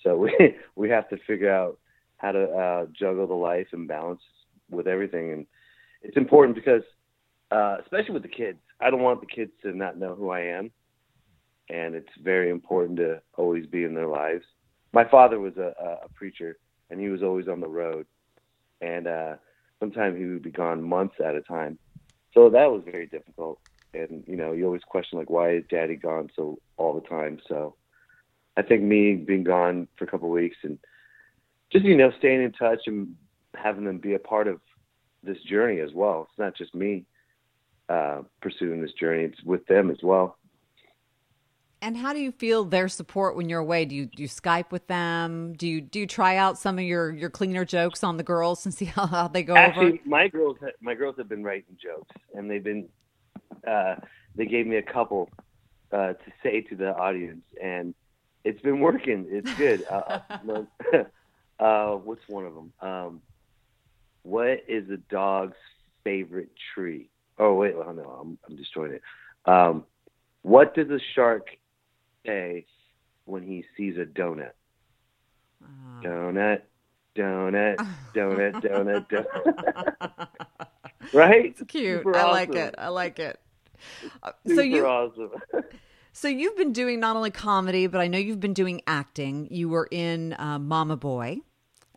So 0.03 0.17
we 0.17 0.55
we 0.75 0.89
have 0.89 1.09
to 1.09 1.17
figure 1.27 1.51
out 1.51 1.77
how 2.17 2.31
to 2.31 2.43
uh, 2.43 2.85
juggle 2.97 3.27
the 3.27 3.33
life 3.33 3.67
and 3.73 3.87
balance 3.87 4.21
with 4.69 4.87
everything, 4.87 5.31
and 5.31 5.45
it's 6.01 6.17
important 6.17 6.55
because, 6.55 6.83
uh, 7.51 7.77
especially 7.81 8.13
with 8.13 8.23
the 8.23 8.29
kids, 8.29 8.59
I 8.79 8.89
don't 8.89 9.01
want 9.01 9.21
the 9.21 9.27
kids 9.27 9.51
to 9.63 9.75
not 9.75 9.97
know 9.97 10.15
who 10.15 10.29
I 10.29 10.41
am, 10.41 10.71
and 11.69 11.95
it's 11.95 12.07
very 12.21 12.49
important 12.49 12.97
to 12.97 13.21
always 13.37 13.65
be 13.65 13.83
in 13.83 13.93
their 13.93 14.07
lives. 14.07 14.43
My 14.93 15.07
father 15.07 15.39
was 15.39 15.57
a, 15.57 15.73
a 16.03 16.09
preacher, 16.15 16.57
and 16.89 16.99
he 16.99 17.09
was 17.09 17.23
always 17.23 17.47
on 17.47 17.59
the 17.59 17.67
road, 17.67 18.05
and 18.81 19.07
uh, 19.07 19.35
sometimes 19.79 20.17
he 20.17 20.25
would 20.25 20.43
be 20.43 20.51
gone 20.51 20.81
months 20.81 21.15
at 21.23 21.35
a 21.35 21.41
time. 21.41 21.77
So 22.33 22.49
that 22.49 22.71
was 22.71 22.83
very 22.85 23.07
difficult, 23.07 23.59
and 23.93 24.23
you 24.27 24.35
know, 24.35 24.53
you 24.53 24.65
always 24.65 24.83
question 24.87 25.17
like, 25.19 25.29
why 25.29 25.55
is 25.55 25.63
Daddy 25.69 25.95
gone 25.95 26.29
so 26.35 26.59
all 26.77 26.93
the 26.93 27.07
time? 27.07 27.39
So 27.47 27.75
I 28.55 28.61
think 28.61 28.83
me 28.83 29.15
being 29.15 29.43
gone 29.43 29.87
for 29.97 30.05
a 30.05 30.07
couple 30.07 30.27
of 30.27 30.33
weeks 30.33 30.57
and 30.63 30.79
just 31.71 31.85
you 31.85 31.97
know, 31.97 32.11
staying 32.17 32.41
in 32.43 32.51
touch 32.53 32.79
and 32.87 33.15
having 33.55 33.83
them 33.83 33.97
be 33.97 34.13
a 34.13 34.19
part 34.19 34.47
of 34.47 34.61
this 35.23 35.41
journey 35.43 35.79
as 35.81 35.91
well. 35.93 36.27
It's 36.29 36.39
not 36.39 36.55
just 36.55 36.73
me 36.73 37.05
uh, 37.89 38.21
pursuing 38.41 38.81
this 38.81 38.93
journey; 38.93 39.23
it's 39.23 39.43
with 39.43 39.65
them 39.67 39.91
as 39.91 39.97
well. 40.01 40.37
And 41.81 41.95
how 41.95 42.11
do 42.11 42.19
you 42.19 42.31
feel 42.31 42.65
their 42.65 42.87
support 42.87 43.35
when 43.35 43.49
you're 43.49 43.59
away? 43.59 43.85
Do 43.85 43.95
you 43.95 44.07
do 44.07 44.23
you 44.23 44.29
Skype 44.29 44.71
with 44.71 44.87
them? 44.87 45.53
Do 45.53 45.67
you 45.67 45.79
do 45.79 45.99
you 45.99 46.07
try 46.07 46.37
out 46.37 46.57
some 46.57 46.79
of 46.79 46.83
your 46.83 47.11
your 47.11 47.29
cleaner 47.29 47.65
jokes 47.65 48.03
on 48.03 48.17
the 48.17 48.23
girls 48.23 48.65
and 48.65 48.73
see 48.73 48.85
how, 48.85 49.05
how 49.05 49.27
they 49.27 49.43
go 49.43 49.55
Actually, 49.55 49.85
over? 49.85 49.99
my 50.05 50.27
girls 50.27 50.57
my 50.81 50.95
girls 50.95 51.15
have 51.17 51.29
been 51.29 51.43
writing 51.43 51.77
jokes, 51.81 52.15
and 52.33 52.49
they've 52.49 52.63
been 52.63 52.87
uh, 53.67 53.95
they 54.35 54.45
gave 54.45 54.65
me 54.65 54.77
a 54.77 54.81
couple 54.81 55.29
uh, 55.91 56.13
to 56.13 56.31
say 56.41 56.61
to 56.61 56.75
the 56.75 56.95
audience, 56.95 57.43
and 57.61 57.93
it's 58.43 58.61
been 58.61 58.79
working. 58.79 59.27
It's 59.29 59.53
good. 59.53 59.85
uh, 59.89 60.19
uh 61.59 61.91
what's 62.03 62.27
one 62.27 62.45
of 62.45 62.55
them? 62.55 62.73
Um, 62.81 63.21
what 64.23 64.63
is 64.67 64.89
a 64.89 64.97
dog's 64.97 65.57
favorite 66.03 66.49
tree? 66.73 67.09
Oh 67.37 67.53
wait, 67.53 67.75
oh 67.75 67.91
no, 67.91 68.03
I'm 68.03 68.39
I'm 68.49 68.55
destroying 68.55 68.93
it. 68.93 69.01
Um, 69.45 69.85
what 70.41 70.73
does 70.73 70.89
a 70.89 70.99
shark 71.13 71.47
say 72.27 72.65
when 73.25 73.43
he 73.43 73.65
sees 73.77 73.97
a 73.97 74.05
donut? 74.05 74.51
Uh, 75.63 76.01
donut, 76.03 76.61
donut, 77.15 77.77
donut, 78.15 78.61
donut, 78.61 79.09
donut. 79.09 80.27
right? 81.13 81.45
It's 81.45 81.63
cute. 81.63 81.99
Super 82.01 82.15
I 82.15 82.21
awesome. 82.21 82.31
like 82.31 82.55
it. 82.55 82.75
I 82.77 82.89
like 82.89 83.19
it. 83.19 83.39
Uh, 84.23 84.31
so 84.47 84.61
you 84.61 84.85
awesome. 84.87 85.31
So 86.13 86.27
you've 86.27 86.57
been 86.57 86.73
doing 86.73 86.99
not 86.99 87.15
only 87.15 87.31
comedy, 87.31 87.87
but 87.87 88.01
I 88.01 88.07
know 88.07 88.17
you've 88.17 88.39
been 88.39 88.53
doing 88.55 88.81
acting. 88.87 89.47
You 89.51 89.69
were 89.69 89.87
in 89.91 90.35
uh, 90.39 90.59
Mama 90.59 90.97
Boy. 90.97 91.41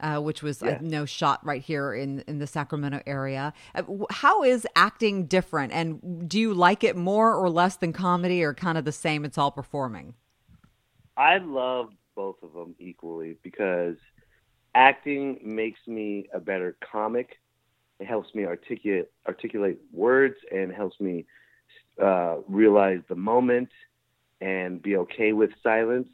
uh, 0.01 0.19
which 0.21 0.43
was 0.43 0.63
yeah. 0.63 0.79
I 0.81 0.85
know 0.85 1.05
shot 1.07 1.45
right 1.45 1.63
here 1.63 1.95
in 1.95 2.21
in 2.27 2.39
the 2.39 2.47
Sacramento 2.47 3.03
area. 3.07 3.53
Uh, 3.75 3.83
how 4.11 4.43
is 4.43 4.67
acting 4.77 5.27
different, 5.27 5.73
and 5.73 6.29
do 6.29 6.39
you 6.39 6.55
like 6.55 6.85
it 6.85 6.97
more 6.97 7.35
or 7.35 7.51
less 7.51 7.77
than 7.77 7.93
comedy, 7.93 8.43
or 8.43 8.55
kind 8.55 8.79
of 8.79 8.85
the 8.85 8.93
same? 8.93 9.25
It's 9.25 9.39
all 9.39 9.51
performing. 9.51 10.15
I 11.21 11.37
love 11.37 11.91
both 12.17 12.37
of 12.43 12.55
them 12.55 12.75
equally 12.79 13.37
because 13.43 13.97
acting 14.75 15.39
makes 15.45 15.81
me 15.87 16.27
a 16.33 16.41
better 16.41 16.79
comic. 16.81 17.37
It 17.99 18.07
helps 18.07 18.35
me 18.35 18.47
articulate 18.47 19.11
articulate 19.29 19.79
words 19.93 20.37
and 20.51 20.73
helps 20.73 20.99
me 20.99 21.27
uh, 22.03 22.37
realize 22.49 23.01
the 23.11 23.17
moment 23.17 23.69
and 24.41 24.81
be 24.81 24.97
okay 24.97 25.35
with 25.35 25.51
silence. 25.63 26.09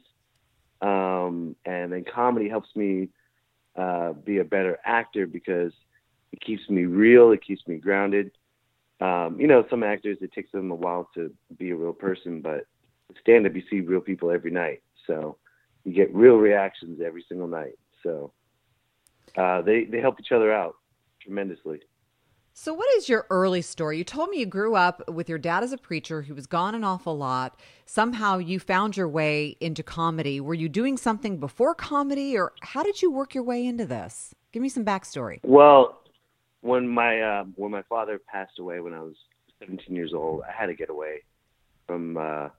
Um, 0.81 1.55
and 1.65 1.93
then 1.93 2.03
comedy 2.03 2.49
helps 2.49 2.75
me 2.75 3.07
uh, 3.77 4.11
be 4.11 4.39
a 4.39 4.43
better 4.43 4.77
actor 4.83 5.25
because 5.25 5.71
it 6.33 6.41
keeps 6.41 6.69
me 6.69 6.83
real, 6.83 7.31
it 7.31 7.41
keeps 7.41 7.65
me 7.65 7.77
grounded. 7.77 8.31
Um, 8.99 9.39
you 9.39 9.47
know, 9.47 9.63
some 9.69 9.83
actors 9.83 10.17
it 10.19 10.33
takes 10.33 10.51
them 10.51 10.69
a 10.69 10.75
while 10.75 11.09
to 11.15 11.31
be 11.57 11.71
a 11.71 11.77
real 11.77 11.93
person, 11.93 12.41
but 12.41 12.65
stand 13.21 13.47
up 13.47 13.55
you 13.55 13.63
see 13.69 13.79
real 13.79 14.01
people 14.01 14.31
every 14.31 14.51
night, 14.51 14.81
so 15.07 15.37
you 15.83 15.93
get 15.93 16.13
real 16.13 16.35
reactions 16.35 16.99
every 17.03 17.25
single 17.27 17.47
night. 17.47 17.79
So 18.03 18.33
uh, 19.35 19.61
they 19.61 19.85
they 19.85 19.99
help 19.99 20.19
each 20.19 20.31
other 20.31 20.53
out 20.53 20.75
tremendously. 21.21 21.79
So, 22.59 22.73
what 22.73 22.91
is 22.95 23.07
your 23.07 23.27
early 23.29 23.61
story? 23.61 23.99
You 23.99 24.03
told 24.03 24.29
me 24.29 24.39
you 24.39 24.47
grew 24.47 24.75
up 24.75 25.07
with 25.07 25.29
your 25.29 25.37
dad 25.37 25.63
as 25.63 25.71
a 25.71 25.77
preacher 25.77 26.23
who 26.23 26.33
was 26.33 26.47
gone 26.47 26.73
an 26.73 26.83
awful 26.83 27.15
lot. 27.15 27.59
Somehow 27.85 28.39
you 28.39 28.59
found 28.59 28.97
your 28.97 29.07
way 29.07 29.55
into 29.61 29.83
comedy. 29.83 30.41
Were 30.41 30.55
you 30.55 30.67
doing 30.67 30.97
something 30.97 31.37
before 31.39 31.75
comedy, 31.75 32.35
or 32.35 32.53
how 32.61 32.81
did 32.81 33.03
you 33.03 33.11
work 33.11 33.35
your 33.35 33.43
way 33.43 33.63
into 33.63 33.85
this? 33.85 34.33
Give 34.51 34.63
me 34.63 34.69
some 34.69 34.83
backstory. 34.83 35.39
Well, 35.43 36.01
when 36.61 36.87
my 36.87 37.21
uh, 37.21 37.43
when 37.57 37.69
my 37.69 37.83
father 37.83 38.19
passed 38.27 38.57
away 38.57 38.79
when 38.79 38.95
I 38.95 39.01
was 39.01 39.15
17 39.59 39.95
years 39.95 40.13
old, 40.15 40.41
I 40.41 40.51
had 40.51 40.65
to 40.65 40.73
get 40.73 40.89
away 40.89 41.21
from 41.85 42.17
uh, 42.17 42.49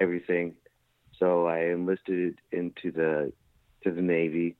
everything. 0.00 0.54
So 1.18 1.46
I 1.46 1.66
enlisted 1.66 2.38
into 2.52 2.90
the 2.90 3.32
to 3.82 3.90
the 3.90 4.02
Navy, 4.02 4.56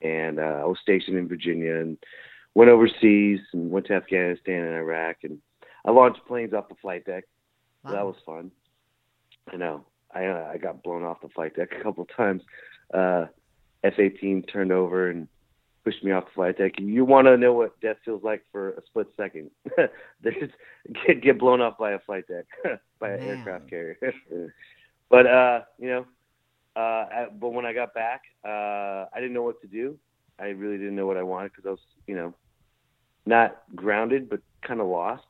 and 0.00 0.38
uh, 0.38 0.60
I 0.62 0.64
was 0.64 0.78
stationed 0.82 1.16
in 1.16 1.28
Virginia 1.28 1.76
and 1.76 1.98
went 2.54 2.70
overseas 2.70 3.40
and 3.52 3.70
went 3.70 3.86
to 3.86 3.94
Afghanistan 3.94 4.64
and 4.64 4.74
Iraq, 4.74 5.18
and 5.22 5.38
I 5.84 5.90
launched 5.90 6.26
planes 6.26 6.54
off 6.54 6.68
the 6.68 6.74
flight 6.76 7.04
deck. 7.04 7.24
Wow. 7.84 7.90
So 7.90 7.96
that 7.96 8.06
was 8.06 8.16
fun. 8.24 8.50
I 9.52 9.56
know. 9.56 9.84
I 10.12 10.26
uh, 10.26 10.50
I 10.52 10.58
got 10.58 10.82
blown 10.82 11.04
off 11.04 11.20
the 11.20 11.28
flight 11.28 11.56
deck 11.56 11.70
a 11.78 11.82
couple 11.82 12.02
of 12.02 12.16
times. 12.16 12.42
Uh, 12.92 13.26
F-18 13.82 14.50
turned 14.52 14.72
over 14.72 15.08
and 15.08 15.26
pushed 15.84 16.04
me 16.04 16.12
off 16.12 16.26
the 16.26 16.32
flight 16.32 16.58
deck. 16.58 16.72
You 16.78 17.04
want 17.04 17.26
to 17.26 17.36
know 17.36 17.52
what 17.52 17.80
death 17.80 17.96
feels 18.04 18.22
like 18.22 18.44
for 18.52 18.70
a 18.70 18.82
split 18.86 19.08
second? 19.16 19.50
There's 20.20 20.50
get 21.06 21.22
get 21.22 21.38
blown 21.38 21.60
off 21.60 21.78
by 21.78 21.92
a 21.92 21.98
flight 22.00 22.24
deck 22.28 22.46
by 23.00 23.10
an 23.10 23.20
aircraft 23.20 23.70
carrier. 23.70 23.96
But 25.10 25.26
uh, 25.26 25.60
you 25.78 25.88
know, 25.88 26.06
uh, 26.76 26.80
I, 26.80 27.26
but 27.38 27.50
when 27.50 27.66
I 27.66 27.72
got 27.72 27.92
back, 27.92 28.22
uh, 28.44 29.06
I 29.12 29.16
didn't 29.16 29.32
know 29.32 29.42
what 29.42 29.60
to 29.62 29.66
do. 29.66 29.98
I 30.38 30.46
really 30.46 30.78
didn't 30.78 30.96
know 30.96 31.06
what 31.06 31.18
I 31.18 31.22
wanted 31.22 31.52
because 31.52 31.66
I 31.66 31.70
was, 31.70 31.80
you 32.06 32.14
know, 32.14 32.34
not 33.26 33.62
grounded, 33.74 34.30
but 34.30 34.40
kind 34.66 34.80
of 34.80 34.86
lost 34.86 35.26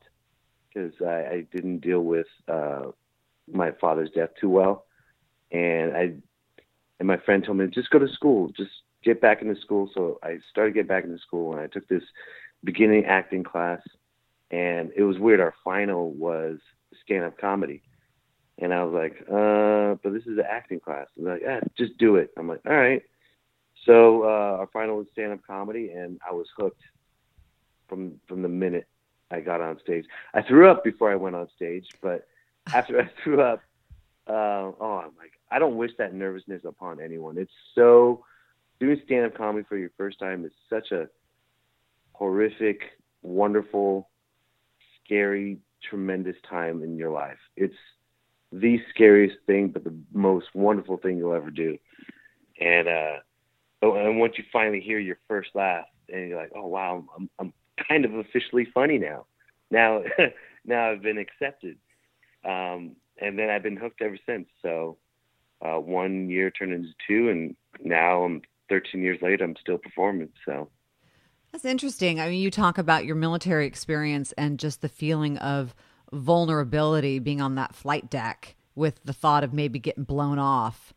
because 0.73 0.93
I, 1.01 1.33
I 1.33 1.45
didn't 1.51 1.79
deal 1.79 2.01
with 2.01 2.27
uh, 2.47 2.91
my 3.51 3.71
father's 3.81 4.11
death 4.11 4.29
too 4.39 4.49
well, 4.49 4.85
and 5.51 5.97
I 5.97 6.13
and 6.99 7.07
my 7.07 7.17
friend 7.17 7.43
told 7.43 7.57
me 7.57 7.67
just 7.67 7.89
go 7.89 7.99
to 7.99 8.07
school, 8.07 8.51
just 8.55 8.71
get 9.03 9.19
back 9.19 9.41
into 9.41 9.59
school. 9.59 9.89
So 9.93 10.19
I 10.23 10.37
started 10.51 10.75
getting 10.75 10.87
back 10.87 11.03
into 11.03 11.17
school, 11.17 11.53
and 11.53 11.61
I 11.61 11.67
took 11.67 11.87
this 11.87 12.03
beginning 12.63 13.05
acting 13.05 13.43
class, 13.43 13.81
and 14.51 14.91
it 14.95 15.03
was 15.03 15.17
weird. 15.17 15.39
Our 15.39 15.55
final 15.63 16.11
was 16.11 16.59
stand-up 17.03 17.37
comedy, 17.39 17.81
and 18.61 18.71
I 18.71 18.83
was 18.83 18.93
like, 18.93 19.21
uh, 19.27 19.95
but 20.03 20.13
this 20.13 20.23
is 20.27 20.37
an 20.37 20.45
acting 20.47 20.79
class. 20.79 21.07
And 21.17 21.25
they're 21.25 21.33
like, 21.33 21.43
yeah, 21.43 21.59
just 21.75 21.97
do 21.97 22.15
it. 22.17 22.31
I'm 22.37 22.47
like, 22.47 22.61
all 22.65 22.75
right. 22.75 23.01
So 23.85 24.23
uh, 24.23 24.57
our 24.59 24.69
final 24.71 24.97
was 24.97 25.07
stand-up 25.11 25.39
comedy, 25.45 25.89
and 25.89 26.19
I 26.27 26.33
was 26.33 26.47
hooked 26.55 26.83
from 27.89 28.21
from 28.27 28.43
the 28.43 28.47
minute 28.47 28.87
I 29.31 29.39
got 29.39 29.61
on 29.61 29.79
stage. 29.79 30.05
I 30.33 30.43
threw 30.43 30.69
up 30.69 30.83
before 30.83 31.11
I 31.11 31.15
went 31.15 31.35
on 31.35 31.49
stage, 31.55 31.87
but 32.01 32.27
after 32.73 33.01
I 33.01 33.09
threw 33.23 33.41
up, 33.41 33.61
uh, 34.27 34.71
oh, 34.79 35.01
I'm 35.03 35.17
like, 35.17 35.33
I 35.49 35.57
don't 35.57 35.77
wish 35.77 35.91
that 35.97 36.13
nervousness 36.13 36.63
upon 36.63 37.01
anyone. 37.01 37.39
It's 37.39 37.51
so 37.73 38.23
doing 38.79 39.01
stand-up 39.05 39.35
comedy 39.35 39.65
for 39.67 39.77
your 39.77 39.91
first 39.97 40.19
time 40.19 40.45
is 40.45 40.51
such 40.69 40.91
a 40.91 41.09
horrific, 42.13 42.81
wonderful, 43.23 44.09
scary, 45.03 45.57
tremendous 45.81 46.35
time 46.47 46.83
in 46.83 46.97
your 46.97 47.09
life. 47.09 47.39
It's 47.55 47.75
the 48.51 48.79
scariest 48.89 49.37
thing, 49.45 49.69
but 49.69 49.83
the 49.83 49.95
most 50.13 50.47
wonderful 50.53 50.97
thing 50.97 51.17
you'll 51.17 51.33
ever 51.33 51.49
do. 51.49 51.77
And 52.59 52.87
uh, 52.87 53.17
oh, 53.81 53.95
and 53.95 54.19
once 54.19 54.33
you 54.37 54.43
finally 54.51 54.81
hear 54.81 54.99
your 54.99 55.17
first 55.27 55.49
laugh, 55.53 55.85
and 56.09 56.29
you're 56.29 56.37
like, 56.37 56.51
oh 56.55 56.67
wow, 56.67 57.03
I'm 57.17 57.29
I'm 57.39 57.53
kind 57.87 58.05
of 58.05 58.13
officially 58.15 58.67
funny 58.73 58.97
now. 58.97 59.25
Now 59.69 60.03
now 60.65 60.91
I've 60.91 61.01
been 61.01 61.17
accepted, 61.17 61.77
um, 62.43 62.95
and 63.19 63.39
then 63.39 63.49
I've 63.49 63.63
been 63.63 63.77
hooked 63.77 64.01
ever 64.01 64.17
since. 64.27 64.47
So 64.61 64.97
uh, 65.61 65.79
one 65.79 66.29
year 66.29 66.51
turned 66.51 66.73
into 66.73 66.93
two, 67.07 67.29
and 67.29 67.55
now 67.79 68.23
I'm 68.23 68.41
13 68.69 69.01
years 69.01 69.19
later. 69.21 69.43
I'm 69.43 69.55
still 69.59 69.77
performing. 69.77 70.29
So. 70.45 70.69
That's 71.51 71.65
interesting. 71.65 72.21
I 72.21 72.29
mean, 72.29 72.41
you 72.41 72.49
talk 72.49 72.77
about 72.77 73.03
your 73.03 73.17
military 73.17 73.65
experience 73.65 74.31
and 74.37 74.57
just 74.57 74.79
the 74.81 74.87
feeling 74.87 75.37
of 75.39 75.75
vulnerability 76.13 77.19
being 77.19 77.41
on 77.41 77.55
that 77.55 77.75
flight 77.75 78.09
deck 78.09 78.55
with 78.75 78.99
the 79.03 79.13
thought 79.13 79.43
of 79.43 79.53
maybe 79.53 79.79
getting 79.79 80.03
blown 80.03 80.39
off. 80.39 80.93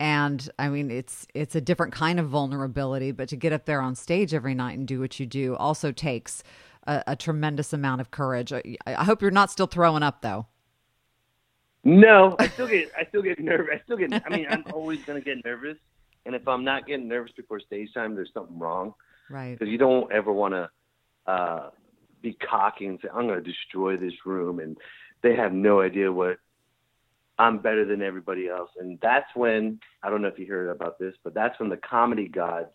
And 0.00 0.48
i 0.60 0.68
mean 0.68 0.92
it's 0.92 1.26
it's 1.34 1.56
a 1.56 1.60
different 1.60 1.92
kind 1.92 2.20
of 2.20 2.28
vulnerability 2.28 3.10
but 3.10 3.28
to 3.30 3.36
get 3.36 3.52
up 3.52 3.64
there 3.64 3.80
on 3.80 3.96
stage 3.96 4.32
every 4.32 4.54
night 4.54 4.78
and 4.78 4.86
do 4.86 5.00
what 5.00 5.18
you 5.18 5.26
do 5.26 5.56
also 5.56 5.90
takes 5.90 6.44
a, 6.86 7.02
a 7.08 7.16
tremendous 7.16 7.72
amount 7.72 8.00
of 8.00 8.12
courage. 8.12 8.52
I, 8.52 8.62
I, 8.86 9.02
hope 9.02 9.20
you're 9.22 9.32
not 9.32 9.50
still 9.50 9.66
throwing 9.66 10.04
up 10.04 10.22
though. 10.22 10.46
No 11.82 12.36
i 12.38 12.46
still 12.46 12.68
get 12.68 12.92
i 12.96 13.06
still 13.06 13.22
get 13.22 13.40
nervous. 13.40 13.74
I 13.74 13.82
still 13.82 13.96
get 13.96 14.12
i 14.24 14.28
mean 14.28 14.46
i'm 14.48 14.64
always 14.72 15.04
going 15.04 15.20
to 15.20 15.24
get 15.24 15.44
nervous. 15.44 15.78
And 16.26 16.34
if 16.36 16.46
i'm 16.46 16.62
not 16.62 16.86
getting 16.86 17.08
nervous 17.08 17.32
before 17.36 17.58
stage 17.58 17.92
time 17.92 18.14
there's 18.14 18.30
something 18.32 18.56
wrong. 18.56 18.94
Right. 19.28 19.58
Because 19.58 19.70
you 19.70 19.78
don't 19.78 20.12
ever 20.12 20.32
want 20.32 20.54
to 20.54 20.70
uh 21.26 21.70
be 22.22 22.34
cocky 22.34 22.86
and 22.86 22.98
say, 23.02 23.08
I'm 23.14 23.26
going 23.26 23.42
to 23.42 23.50
destroy 23.52 23.96
this 23.96 24.14
room. 24.24 24.60
And 24.60 24.76
they 25.22 25.34
have 25.36 25.52
no 25.52 25.80
idea 25.80 26.12
what 26.12 26.38
I'm 27.38 27.58
better 27.58 27.84
than 27.84 28.02
everybody 28.02 28.48
else. 28.48 28.70
And 28.78 28.98
that's 29.00 29.28
when, 29.34 29.80
I 30.02 30.10
don't 30.10 30.22
know 30.22 30.28
if 30.28 30.38
you 30.38 30.46
heard 30.46 30.68
about 30.68 30.98
this, 30.98 31.14
but 31.22 31.34
that's 31.34 31.58
when 31.60 31.68
the 31.68 31.76
comedy 31.76 32.28
gods 32.28 32.68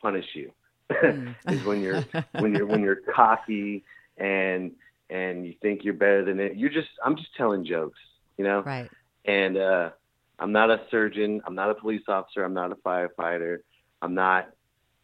punish 0.00 0.26
you. 0.34 0.52
Mm. 0.90 1.34
is 1.48 1.64
when 1.64 1.80
you're 1.80 2.04
when 2.38 2.54
you're 2.54 2.66
when 2.66 2.80
you're 2.80 3.00
cocky 3.12 3.82
and 4.18 4.70
and 5.10 5.44
you 5.44 5.54
think 5.60 5.84
you're 5.84 5.94
better 5.94 6.24
than 6.24 6.38
it. 6.38 6.56
You're 6.56 6.70
just 6.70 6.88
I'm 7.04 7.16
just 7.16 7.34
telling 7.36 7.64
jokes, 7.64 7.98
you 8.38 8.44
know. 8.44 8.60
Right. 8.60 8.88
And 9.24 9.56
uh, 9.56 9.90
I'm 10.38 10.52
not 10.52 10.70
a 10.70 10.82
surgeon. 10.90 11.42
I'm 11.44 11.54
not 11.54 11.70
a 11.70 11.74
police 11.74 12.02
officer. 12.08 12.44
I'm 12.44 12.54
not 12.54 12.70
a 12.70 12.76
firefighter. 12.76 13.58
I'm 14.00 14.14
not 14.14 14.50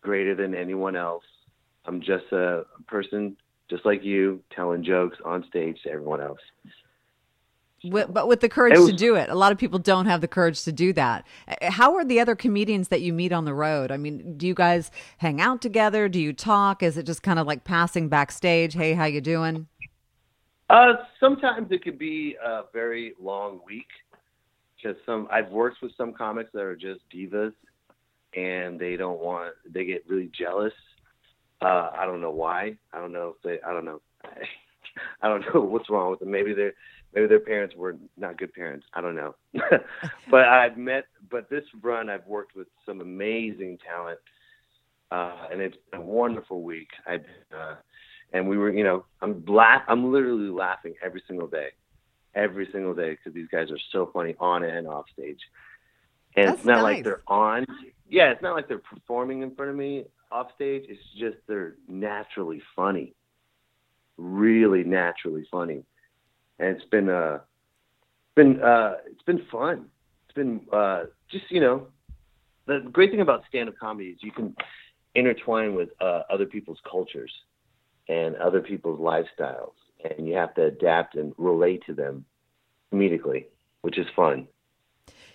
greater 0.02 0.34
than 0.34 0.54
anyone 0.54 0.96
else. 0.96 1.24
I'm 1.84 2.00
just 2.00 2.30
a 2.32 2.64
person 2.86 3.36
just 3.72 3.86
like 3.86 4.04
you, 4.04 4.42
telling 4.54 4.84
jokes 4.84 5.16
on 5.24 5.46
stage 5.48 5.78
to 5.82 5.90
everyone 5.90 6.20
else. 6.20 6.40
With, 7.82 8.12
but 8.12 8.28
with 8.28 8.40
the 8.40 8.48
courage 8.48 8.78
was, 8.78 8.90
to 8.90 8.94
do 8.94 9.16
it, 9.16 9.30
a 9.30 9.34
lot 9.34 9.50
of 9.50 9.56
people 9.56 9.78
don't 9.78 10.04
have 10.04 10.20
the 10.20 10.28
courage 10.28 10.62
to 10.64 10.72
do 10.72 10.92
that. 10.92 11.26
How 11.62 11.96
are 11.96 12.04
the 12.04 12.20
other 12.20 12.36
comedians 12.36 12.88
that 12.88 13.00
you 13.00 13.14
meet 13.14 13.32
on 13.32 13.46
the 13.46 13.54
road? 13.54 13.90
I 13.90 13.96
mean, 13.96 14.36
do 14.36 14.46
you 14.46 14.54
guys 14.54 14.90
hang 15.16 15.40
out 15.40 15.62
together? 15.62 16.06
Do 16.08 16.20
you 16.20 16.34
talk? 16.34 16.82
Is 16.82 16.98
it 16.98 17.06
just 17.06 17.22
kind 17.22 17.38
of 17.38 17.46
like 17.46 17.64
passing 17.64 18.10
backstage? 18.10 18.74
Hey, 18.74 18.92
how 18.92 19.06
you 19.06 19.22
doing? 19.22 19.66
Uh, 20.68 20.92
sometimes 21.18 21.68
it 21.70 21.82
could 21.82 21.98
be 21.98 22.36
a 22.44 22.64
very 22.74 23.14
long 23.18 23.60
week 23.66 23.88
because 24.76 24.96
some 25.06 25.26
I've 25.30 25.50
worked 25.50 25.80
with 25.80 25.92
some 25.96 26.12
comics 26.12 26.50
that 26.52 26.62
are 26.62 26.76
just 26.76 27.00
divas 27.10 27.54
and 28.34 28.78
they 28.78 28.96
don't 28.96 29.18
want 29.18 29.54
they 29.68 29.84
get 29.84 30.04
really 30.06 30.30
jealous 30.38 30.72
uh, 31.62 31.90
I 31.96 32.04
don't 32.06 32.20
know 32.20 32.30
why. 32.30 32.76
I 32.92 33.00
don't 33.00 33.12
know 33.12 33.34
if 33.36 33.42
they. 33.42 33.60
I 33.66 33.72
don't 33.72 33.84
know. 33.84 34.00
I 35.22 35.28
don't 35.28 35.44
know 35.54 35.60
what's 35.60 35.90
wrong 35.90 36.10
with 36.10 36.20
them. 36.20 36.30
Maybe 36.30 36.52
their 36.52 36.74
maybe 37.14 37.26
their 37.26 37.40
parents 37.40 37.74
were 37.76 37.96
not 38.16 38.38
good 38.38 38.52
parents. 38.52 38.86
I 38.94 39.00
don't 39.00 39.16
know. 39.16 39.34
but 40.30 40.44
I've 40.44 40.76
met. 40.76 41.04
But 41.30 41.48
this 41.50 41.64
run, 41.80 42.10
I've 42.10 42.26
worked 42.26 42.56
with 42.56 42.68
some 42.86 43.00
amazing 43.00 43.78
talent, 43.86 44.18
uh, 45.10 45.48
and 45.50 45.60
it's 45.60 45.76
been 45.90 46.00
a 46.00 46.04
wonderful 46.04 46.62
week. 46.62 46.88
I 47.06 47.16
uh, 47.56 47.76
and 48.32 48.48
we 48.48 48.56
were, 48.56 48.72
you 48.72 48.84
know, 48.84 49.04
I'm 49.20 49.44
laugh. 49.46 49.82
I'm 49.88 50.12
literally 50.12 50.48
laughing 50.48 50.94
every 51.04 51.22
single 51.26 51.46
day, 51.46 51.68
every 52.34 52.68
single 52.72 52.94
day 52.94 53.10
because 53.10 53.34
these 53.34 53.48
guys 53.48 53.70
are 53.70 53.78
so 53.92 54.10
funny 54.12 54.34
on 54.40 54.64
and 54.64 54.86
off 54.86 55.04
stage. 55.12 55.40
and 56.36 56.48
That's 56.48 56.58
it's 56.58 56.66
not 56.66 56.82
nice. 56.82 56.82
like 56.82 57.04
they're 57.04 57.22
on. 57.26 57.66
Yeah, 58.08 58.30
it's 58.30 58.42
not 58.42 58.54
like 58.54 58.68
they're 58.68 58.78
performing 58.78 59.42
in 59.42 59.54
front 59.54 59.70
of 59.70 59.76
me 59.76 60.04
off 60.32 60.48
stage. 60.54 60.84
It's 60.88 61.00
just 61.18 61.36
they're 61.46 61.74
naturally 61.88 62.62
funny, 62.74 63.14
really 64.16 64.84
naturally 64.84 65.46
funny, 65.50 65.84
and 66.58 66.76
it's 66.76 66.84
been 66.86 67.08
uh, 67.08 67.40
been 68.34 68.60
uh, 68.62 68.94
it's 69.06 69.22
been 69.22 69.42
fun. 69.50 69.86
It's 70.26 70.34
been 70.34 70.62
uh, 70.72 71.04
just 71.30 71.44
you 71.50 71.60
know, 71.60 71.86
the 72.66 72.80
great 72.92 73.10
thing 73.10 73.20
about 73.20 73.42
stand 73.48 73.68
up 73.68 73.76
comedy 73.78 74.10
is 74.10 74.18
you 74.22 74.32
can 74.32 74.54
intertwine 75.14 75.74
with 75.74 75.90
uh, 76.00 76.22
other 76.30 76.46
people's 76.46 76.78
cultures 76.90 77.32
and 78.08 78.34
other 78.36 78.60
people's 78.60 78.98
lifestyles, 78.98 79.74
and 80.04 80.26
you 80.26 80.34
have 80.34 80.54
to 80.54 80.64
adapt 80.64 81.14
and 81.16 81.32
relate 81.36 81.82
to 81.86 81.94
them 81.94 82.24
comedically, 82.92 83.46
which 83.82 83.98
is 83.98 84.06
fun. 84.16 84.46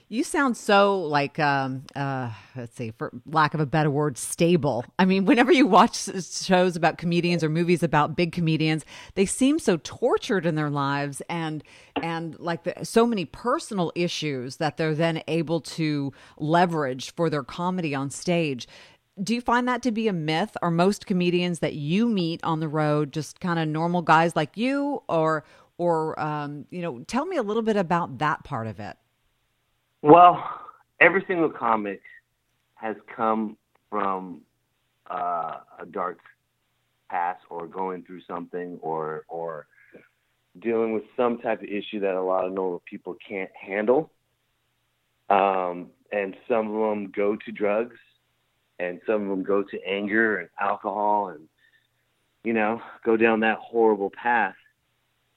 You 0.09 0.23
sound 0.23 0.55
so 0.55 1.01
like, 1.01 1.37
um, 1.37 1.83
uh, 1.93 2.31
let's 2.55 2.77
see, 2.77 2.91
for 2.97 3.11
lack 3.25 3.53
of 3.53 3.59
a 3.59 3.65
better 3.65 3.89
word, 3.89 4.17
stable. 4.17 4.85
I 4.97 5.03
mean, 5.03 5.25
whenever 5.25 5.51
you 5.51 5.67
watch 5.67 6.07
shows 6.23 6.77
about 6.77 6.97
comedians 6.97 7.43
or 7.43 7.49
movies 7.49 7.83
about 7.83 8.15
big 8.15 8.31
comedians, 8.31 8.85
they 9.15 9.25
seem 9.25 9.59
so 9.59 9.77
tortured 9.83 10.45
in 10.45 10.55
their 10.55 10.69
lives 10.69 11.21
and 11.27 11.61
and 12.01 12.39
like 12.39 12.63
the, 12.63 12.85
so 12.85 13.05
many 13.05 13.25
personal 13.25 13.91
issues 13.95 14.57
that 14.57 14.77
they're 14.77 14.95
then 14.95 15.23
able 15.27 15.59
to 15.59 16.13
leverage 16.37 17.13
for 17.13 17.29
their 17.29 17.43
comedy 17.43 17.93
on 17.93 18.09
stage. 18.09 18.65
Do 19.21 19.35
you 19.35 19.41
find 19.41 19.67
that 19.67 19.81
to 19.81 19.91
be 19.91 20.07
a 20.07 20.13
myth? 20.13 20.55
Are 20.61 20.71
most 20.71 21.05
comedians 21.05 21.59
that 21.59 21.73
you 21.73 22.07
meet 22.07 22.41
on 22.45 22.61
the 22.61 22.69
road 22.69 23.11
just 23.11 23.41
kind 23.41 23.59
of 23.59 23.67
normal 23.67 24.03
guys 24.03 24.37
like 24.37 24.55
you, 24.55 25.03
or 25.09 25.43
or 25.77 26.17
um, 26.17 26.65
you 26.69 26.81
know, 26.81 26.99
tell 27.07 27.25
me 27.25 27.35
a 27.35 27.43
little 27.43 27.63
bit 27.63 27.75
about 27.75 28.19
that 28.19 28.45
part 28.45 28.67
of 28.67 28.79
it. 28.79 28.95
Well, 30.01 30.43
every 30.99 31.23
single 31.27 31.49
comic 31.49 32.01
has 32.75 32.95
come 33.15 33.57
from 33.89 34.41
uh, 35.09 35.57
a 35.79 35.85
dark 35.89 36.19
past 37.09 37.41
or 37.49 37.67
going 37.67 38.03
through 38.03 38.21
something 38.27 38.77
or 38.81 39.25
or 39.27 39.67
dealing 40.59 40.93
with 40.93 41.03
some 41.15 41.37
type 41.39 41.61
of 41.61 41.67
issue 41.67 41.99
that 41.99 42.15
a 42.15 42.21
lot 42.21 42.45
of 42.45 42.51
normal 42.51 42.81
people 42.89 43.15
can't 43.27 43.51
handle. 43.59 44.11
Um, 45.29 45.91
and 46.11 46.35
some 46.47 46.73
of 46.73 46.89
them 46.89 47.11
go 47.15 47.35
to 47.45 47.51
drugs 47.51 47.97
and 48.79 48.99
some 49.05 49.23
of 49.23 49.27
them 49.29 49.43
go 49.43 49.63
to 49.63 49.79
anger 49.87 50.37
and 50.37 50.49
alcohol 50.59 51.29
and 51.29 51.47
you 52.43 52.53
know 52.53 52.81
go 53.05 53.17
down 53.17 53.39
that 53.41 53.57
horrible 53.57 54.11
path 54.11 54.55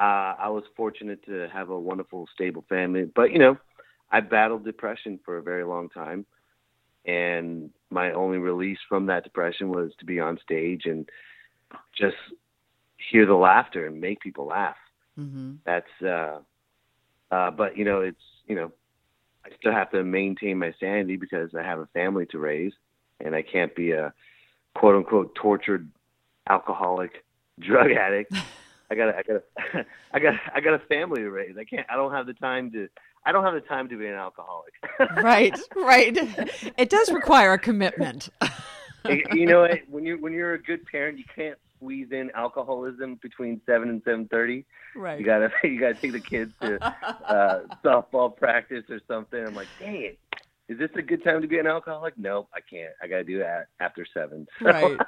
uh, 0.01 0.35
i 0.39 0.49
was 0.49 0.63
fortunate 0.77 1.25
to 1.25 1.49
have 1.53 1.71
a 1.71 1.79
wonderful 1.79 2.29
stable 2.35 2.65
family 2.69 3.11
but 3.15 3.33
you 3.33 3.39
know 3.39 3.57
i 4.13 4.21
battled 4.21 4.65
depression 4.65 5.19
for 5.25 5.39
a 5.39 5.43
very 5.43 5.65
long 5.65 5.89
time 5.89 6.25
and 7.07 7.71
my 7.91 8.13
only 8.13 8.39
release 8.39 8.79
from 8.89 9.07
that 9.07 9.25
depression 9.25 9.71
was 9.71 9.91
to 9.99 10.05
be 10.05 10.21
on 10.21 10.39
stage 10.43 10.83
and 10.85 11.09
just 11.97 12.17
hear 13.11 13.27
the 13.27 13.35
laughter 13.35 13.87
and 13.87 14.01
make 14.01 14.21
people 14.21 14.47
laugh. 14.47 14.77
Mm-hmm. 15.19 15.55
that's 15.67 16.03
uh 16.03 16.39
uh 17.31 17.51
but 17.51 17.77
you 17.77 17.85
know 17.85 18.01
it's 18.01 18.23
you 18.47 18.55
know 18.55 18.71
i 19.45 19.51
still 19.59 19.73
have 19.73 19.91
to 19.91 20.03
maintain 20.05 20.57
my 20.57 20.73
sanity 20.79 21.17
because 21.17 21.51
i 21.55 21.63
have 21.63 21.81
a 21.81 21.87
family 21.87 22.27
to 22.27 22.39
raise 22.39 22.73
and 23.19 23.35
i 23.35 23.43
can't 23.43 23.75
be 23.75 23.91
a 23.91 24.15
quote 24.75 24.95
unquote 24.95 25.35
tortured 25.35 25.91
alcoholic 26.49 27.25
drug 27.61 27.91
addict. 27.91 28.33
I 28.91 28.95
got 28.95 29.15
i 29.15 29.23
got 29.23 29.43
i 30.15 30.19
got 30.19 30.35
i 30.55 30.61
got 30.61 30.75
a 30.75 30.79
family 30.87 31.23
to 31.23 31.31
raise. 31.31 31.57
I 31.59 31.65
can't 31.65 31.87
i 31.91 31.97
don't 31.97 32.13
have 32.13 32.27
the 32.27 32.35
time 32.35 32.71
to 32.73 32.89
i 33.27 33.33
don't 33.33 33.45
have 33.45 33.55
the 33.55 33.61
time 33.61 33.89
to 33.89 33.97
be 33.99 34.07
an 34.07 34.15
alcoholic 34.15 34.73
right, 35.23 35.59
right. 35.77 36.17
It 36.79 36.89
does 36.91 37.11
require 37.13 37.53
a 37.55 37.59
commitment. 37.59 38.29
you 39.33 39.47
know 39.47 39.63
what? 39.63 39.79
when 39.89 40.05
you 40.05 40.17
when 40.21 40.33
you're 40.33 40.55
a 40.55 40.63
good 40.63 40.85
parent 40.87 41.19
you 41.19 41.25
can't 41.35 41.59
squeeze 41.77 42.09
in 42.13 42.31
alcoholism 42.35 43.19
between 43.23 43.61
seven 43.67 43.89
and 43.89 44.03
seven 44.05 44.27
thirty 44.29 44.65
Right. 44.95 45.19
you 45.19 45.25
gotta 45.25 45.51
you 45.65 45.79
gotta 45.81 45.95
take 45.95 46.13
the 46.13 46.21
kids 46.21 46.53
to 46.63 46.83
uh 46.85 47.61
softball 47.85 48.37
practice 48.37 48.85
or 48.91 49.01
something 49.09 49.45
i'm 49.47 49.55
like 49.55 49.69
dang 49.79 50.03
it 50.03 50.19
is 50.69 50.79
this 50.79 50.91
a 50.97 51.03
good 51.03 51.25
time 51.25 51.41
to 51.43 51.49
be 51.49 51.59
an 51.59 51.67
alcoholic 51.67 52.15
nope 52.19 52.49
i 52.55 52.61
can't 52.61 52.93
i 53.03 53.07
gotta 53.07 53.25
do 53.25 53.39
that 53.39 53.69
after 53.81 54.05
seven 54.13 54.47
So- 54.63 54.99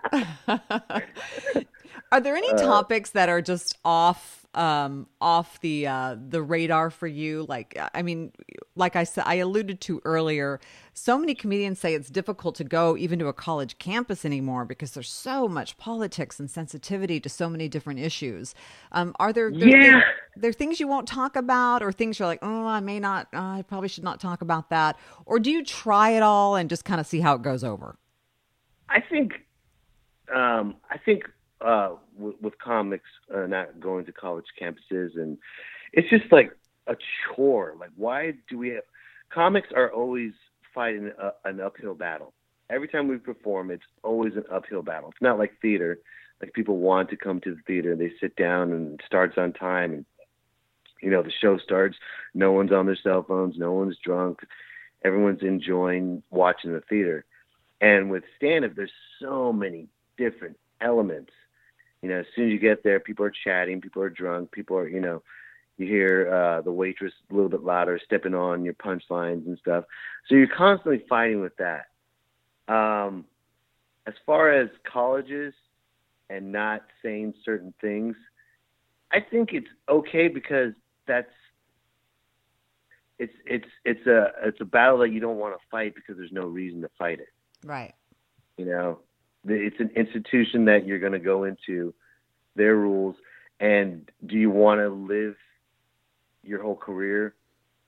right. 0.48 1.66
are 2.12 2.20
there 2.20 2.36
any 2.36 2.52
topics 2.54 3.10
that 3.10 3.28
are 3.28 3.42
just 3.42 3.78
off 3.84 4.38
um 4.54 5.06
off 5.18 5.58
the 5.62 5.86
uh 5.86 6.14
the 6.28 6.42
radar 6.42 6.90
for 6.90 7.06
you? 7.06 7.46
Like 7.48 7.76
i 7.94 8.02
mean 8.02 8.32
like 8.76 8.96
i 8.96 9.04
said 9.04 9.24
i 9.26 9.36
alluded 9.36 9.80
to 9.80 10.00
earlier 10.04 10.60
so 10.92 11.18
many 11.18 11.34
comedians 11.34 11.78
say 11.78 11.94
it's 11.94 12.10
difficult 12.10 12.54
to 12.56 12.64
go 12.64 12.94
even 12.98 13.18
to 13.18 13.28
a 13.28 13.32
college 13.32 13.78
campus 13.78 14.26
anymore 14.26 14.66
because 14.66 14.92
there's 14.92 15.10
so 15.10 15.48
much 15.48 15.78
politics 15.78 16.38
and 16.38 16.50
sensitivity 16.50 17.18
to 17.18 17.30
so 17.30 17.48
many 17.48 17.66
different 17.66 17.98
issues. 17.98 18.54
Um 18.92 19.14
are 19.18 19.32
there, 19.32 19.50
there 19.50 19.68
Yeah. 19.68 20.02
there 20.36 20.52
things 20.52 20.78
you 20.80 20.86
won't 20.86 21.08
talk 21.08 21.34
about 21.34 21.82
or 21.82 21.90
things 21.90 22.18
you're 22.18 22.28
like 22.28 22.40
oh 22.42 22.66
i 22.66 22.80
may 22.80 23.00
not 23.00 23.28
uh, 23.32 23.40
i 23.58 23.64
probably 23.66 23.88
should 23.88 24.04
not 24.04 24.20
talk 24.20 24.42
about 24.42 24.68
that. 24.68 24.98
Or 25.24 25.38
do 25.40 25.50
you 25.50 25.64
try 25.64 26.10
it 26.10 26.22
all 26.22 26.56
and 26.56 26.68
just 26.68 26.84
kind 26.84 27.00
of 27.00 27.06
see 27.06 27.20
how 27.20 27.34
it 27.36 27.42
goes 27.42 27.64
over? 27.64 27.96
I 28.90 29.00
think, 29.00 29.32
um, 30.34 30.76
I 30.90 30.98
think 30.98 31.24
uh, 31.64 31.96
with, 32.18 32.34
with 32.40 32.58
comics 32.58 33.08
uh, 33.34 33.46
not 33.46 33.80
going 33.80 34.04
to 34.06 34.12
college 34.12 34.46
campuses, 34.60 35.16
and 35.16 35.38
it's 35.92 36.08
just 36.10 36.30
like 36.32 36.56
a 36.86 36.96
chore. 37.34 37.74
Like, 37.78 37.90
why 37.96 38.34
do 38.48 38.58
we 38.58 38.70
have 38.70 38.84
comics 39.32 39.68
are 39.74 39.90
always 39.92 40.32
fighting 40.74 41.10
a, 41.18 41.48
an 41.48 41.60
uphill 41.60 41.94
battle. 41.94 42.32
Every 42.70 42.88
time 42.88 43.08
we 43.08 43.16
perform, 43.16 43.70
it's 43.70 43.84
always 44.02 44.34
an 44.36 44.44
uphill 44.50 44.82
battle. 44.82 45.10
It's 45.10 45.22
not 45.22 45.38
like 45.38 45.60
theater. 45.60 45.98
Like 46.40 46.54
people 46.54 46.78
want 46.78 47.10
to 47.10 47.16
come 47.16 47.40
to 47.40 47.54
the 47.54 47.60
theater, 47.66 47.94
they 47.94 48.12
sit 48.20 48.34
down 48.36 48.72
and 48.72 48.94
it 48.94 49.06
starts 49.06 49.38
on 49.38 49.52
time, 49.52 49.92
and 49.92 50.04
you 51.00 51.10
know 51.10 51.22
the 51.22 51.30
show 51.30 51.58
starts. 51.58 51.96
No 52.34 52.52
one's 52.52 52.72
on 52.72 52.86
their 52.86 52.98
cell 53.00 53.24
phones. 53.26 53.56
No 53.56 53.72
one's 53.72 53.96
drunk. 54.02 54.40
Everyone's 55.04 55.42
enjoying 55.42 56.22
watching 56.30 56.72
the 56.72 56.80
theater. 56.80 57.24
And 57.80 58.10
with 58.10 58.24
stand 58.36 58.64
up, 58.64 58.74
there's 58.74 58.90
so 59.20 59.52
many 59.52 59.88
different 60.16 60.56
elements. 60.80 61.32
You 62.02 62.08
know, 62.08 62.18
as 62.20 62.26
soon 62.34 62.46
as 62.46 62.52
you 62.52 62.58
get 62.58 62.82
there, 62.82 63.00
people 63.00 63.24
are 63.24 63.32
chatting, 63.44 63.80
people 63.80 64.02
are 64.02 64.10
drunk, 64.10 64.50
people 64.50 64.76
are, 64.76 64.88
you 64.88 65.00
know, 65.00 65.22
you 65.78 65.86
hear 65.86 66.32
uh, 66.32 66.60
the 66.60 66.72
waitress 66.72 67.12
a 67.30 67.34
little 67.34 67.48
bit 67.48 67.62
louder, 67.62 67.98
stepping 68.04 68.34
on 68.34 68.64
your 68.64 68.74
punchlines 68.74 69.46
and 69.46 69.58
stuff. 69.58 69.84
So 70.28 70.34
you're 70.34 70.48
constantly 70.48 71.04
fighting 71.08 71.40
with 71.40 71.56
that. 71.56 71.86
Um, 72.72 73.24
as 74.06 74.14
far 74.26 74.52
as 74.52 74.68
colleges 74.84 75.54
and 76.28 76.52
not 76.52 76.82
saying 77.02 77.34
certain 77.44 77.72
things, 77.80 78.16
I 79.12 79.20
think 79.20 79.52
it's 79.52 79.68
okay 79.88 80.28
because 80.28 80.72
that's 81.06 81.30
it's 83.18 83.34
it's 83.46 83.68
it's 83.84 84.06
a 84.06 84.32
it's 84.44 84.60
a 84.60 84.64
battle 84.64 84.98
that 84.98 85.10
you 85.10 85.20
don't 85.20 85.38
want 85.38 85.54
to 85.54 85.60
fight 85.70 85.94
because 85.94 86.16
there's 86.16 86.32
no 86.32 86.46
reason 86.46 86.80
to 86.82 86.90
fight 86.98 87.20
it. 87.20 87.28
right 87.64 87.94
You 88.56 88.64
know, 88.66 88.98
it's 89.46 89.80
an 89.80 89.90
institution 89.96 90.64
that 90.66 90.86
you're 90.86 90.98
going 90.98 91.12
to 91.12 91.18
go 91.18 91.44
into, 91.44 91.94
their 92.54 92.76
rules, 92.76 93.16
and 93.60 94.10
do 94.26 94.36
you 94.36 94.50
want 94.50 94.80
to 94.80 94.88
live 94.88 95.36
your 96.42 96.62
whole 96.62 96.76
career 96.76 97.34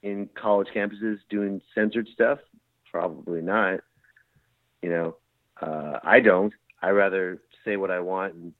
in 0.02 0.28
college 0.34 0.68
campuses 0.74 1.18
doing 1.28 1.60
censored 1.74 2.08
stuff? 2.12 2.38
Probably 2.90 3.40
not. 3.40 3.80
You 4.82 4.90
know, 4.90 5.16
uh, 5.60 5.98
I 6.02 6.20
don't. 6.20 6.52
I 6.82 6.90
rather 6.90 7.40
say 7.64 7.76
what 7.76 7.90
I 7.90 8.00
want 8.00 8.34
and 8.34 8.52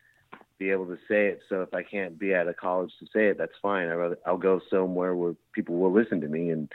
be 0.59 0.71
able 0.71 0.87
to 0.87 0.97
say 1.09 1.27
it. 1.27 1.41
So 1.49 1.63
if 1.63 1.75
I 1.75 1.83
can't 1.83 2.19
be 2.19 2.35
at 2.35 2.49
a 2.49 2.55
college 2.55 2.93
to 3.01 3.07
say 3.13 3.27
it, 3.29 3.39
that's 3.39 3.53
fine. 3.61 3.89
I 3.89 3.93
rather 3.95 4.19
I'll 4.27 4.39
go 4.39 4.61
somewhere 4.71 5.15
where 5.15 5.35
people 5.53 5.77
will 5.77 5.93
listen 5.93 6.21
to 6.21 6.29
me. 6.29 6.51
And 6.51 6.71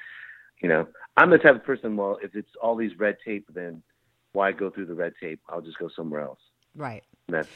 you 0.61 0.69
know, 0.69 0.87
I'm 1.17 1.29
the 1.29 1.37
type 1.37 1.55
of 1.55 1.63
person. 1.63 1.97
Well, 1.97 2.19
if 2.21 2.35
it's 2.35 2.51
all 2.61 2.75
these 2.75 2.97
red 2.97 3.17
tape, 3.25 3.47
then 3.53 3.81
why 4.33 4.51
go 4.51 4.69
through 4.69 4.85
the 4.85 4.93
red 4.93 5.13
tape? 5.21 5.39
I'll 5.49 5.61
just 5.61 5.77
go 5.77 5.89
somewhere 5.95 6.21
else. 6.21 6.39
right 6.75 7.03
And 7.27 7.35
that's 7.37 7.49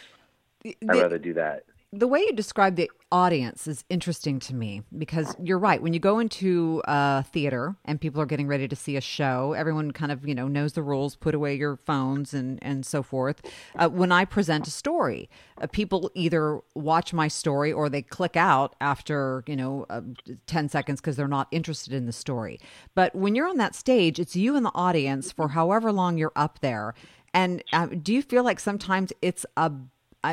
The- 0.62 0.77
I'd 0.89 1.01
rather 1.01 1.17
do 1.19 1.33
that. 1.36 1.63
The 1.95 2.08
way 2.08 2.21
you 2.21 2.34
describe 2.34 2.75
the 2.75 2.89
audience 3.12 3.67
is 3.67 3.86
interesting 3.88 4.39
to 4.39 4.56
me 4.56 4.82
because 4.97 5.36
you're 5.39 5.60
right. 5.60 5.79
When 5.79 5.93
you 5.93 5.99
go 5.99 6.17
into 6.17 6.82
a 6.86 7.21
theater 7.21 7.75
and 7.86 8.01
people 8.01 8.19
are 8.19 8.25
getting 8.25 8.47
ready 8.47 8.67
to 8.67 8.75
see 8.75 8.97
a 8.97 9.01
show, 9.01 9.53
everyone 9.53 9.91
kind 9.91 10.12
of 10.12 10.27
you 10.27 10.34
know 10.34 10.47
knows 10.47 10.73
the 10.73 10.82
rules. 10.82 11.15
Put 11.15 11.36
away 11.36 11.53
your 11.53 11.77
phones 11.77 12.34
and 12.34 12.58
and 12.63 12.84
so 12.84 13.03
forth. 13.03 13.43
Uh, 13.75 13.89
when 13.89 14.12
I 14.12 14.25
present 14.25 14.65
a 14.67 14.71
story, 14.71 15.29
uh, 15.62 15.67
people 15.67 16.10
either 16.15 16.62
watch 16.73 17.13
my 17.13 17.27
story 17.27 17.71
or 17.71 17.89
they 17.89 18.01
click 18.01 18.36
out 18.36 18.75
after 18.82 19.43
you 19.45 19.56
know 19.56 19.86
uh, 19.91 20.01
ten 20.47 20.69
seconds 20.69 20.99
because 20.99 21.15
they're 21.15 21.27
not 21.27 21.47
interested 21.51 21.93
in 21.93 22.08
the 22.08 22.12
story. 22.12 22.60
But 22.95 23.13
when 23.13 23.36
you're 23.36 23.47
on 23.47 23.58
that 23.58 23.75
stage, 23.75 24.19
it's 24.19 24.36
you 24.36 24.56
and 24.56 24.65
the 24.65 24.73
audience 24.73 25.32
for 25.32 25.49
however 25.49 25.91
long 25.91 26.17
you're 26.17 26.34
up 26.36 26.60
there. 26.62 26.95
And 27.36 27.63
uh, 27.73 27.88
do 27.88 28.13
you 28.13 28.21
feel 28.21 28.43
like 28.43 28.60
sometimes 28.60 29.12
it's 29.21 29.45
a 29.58 29.71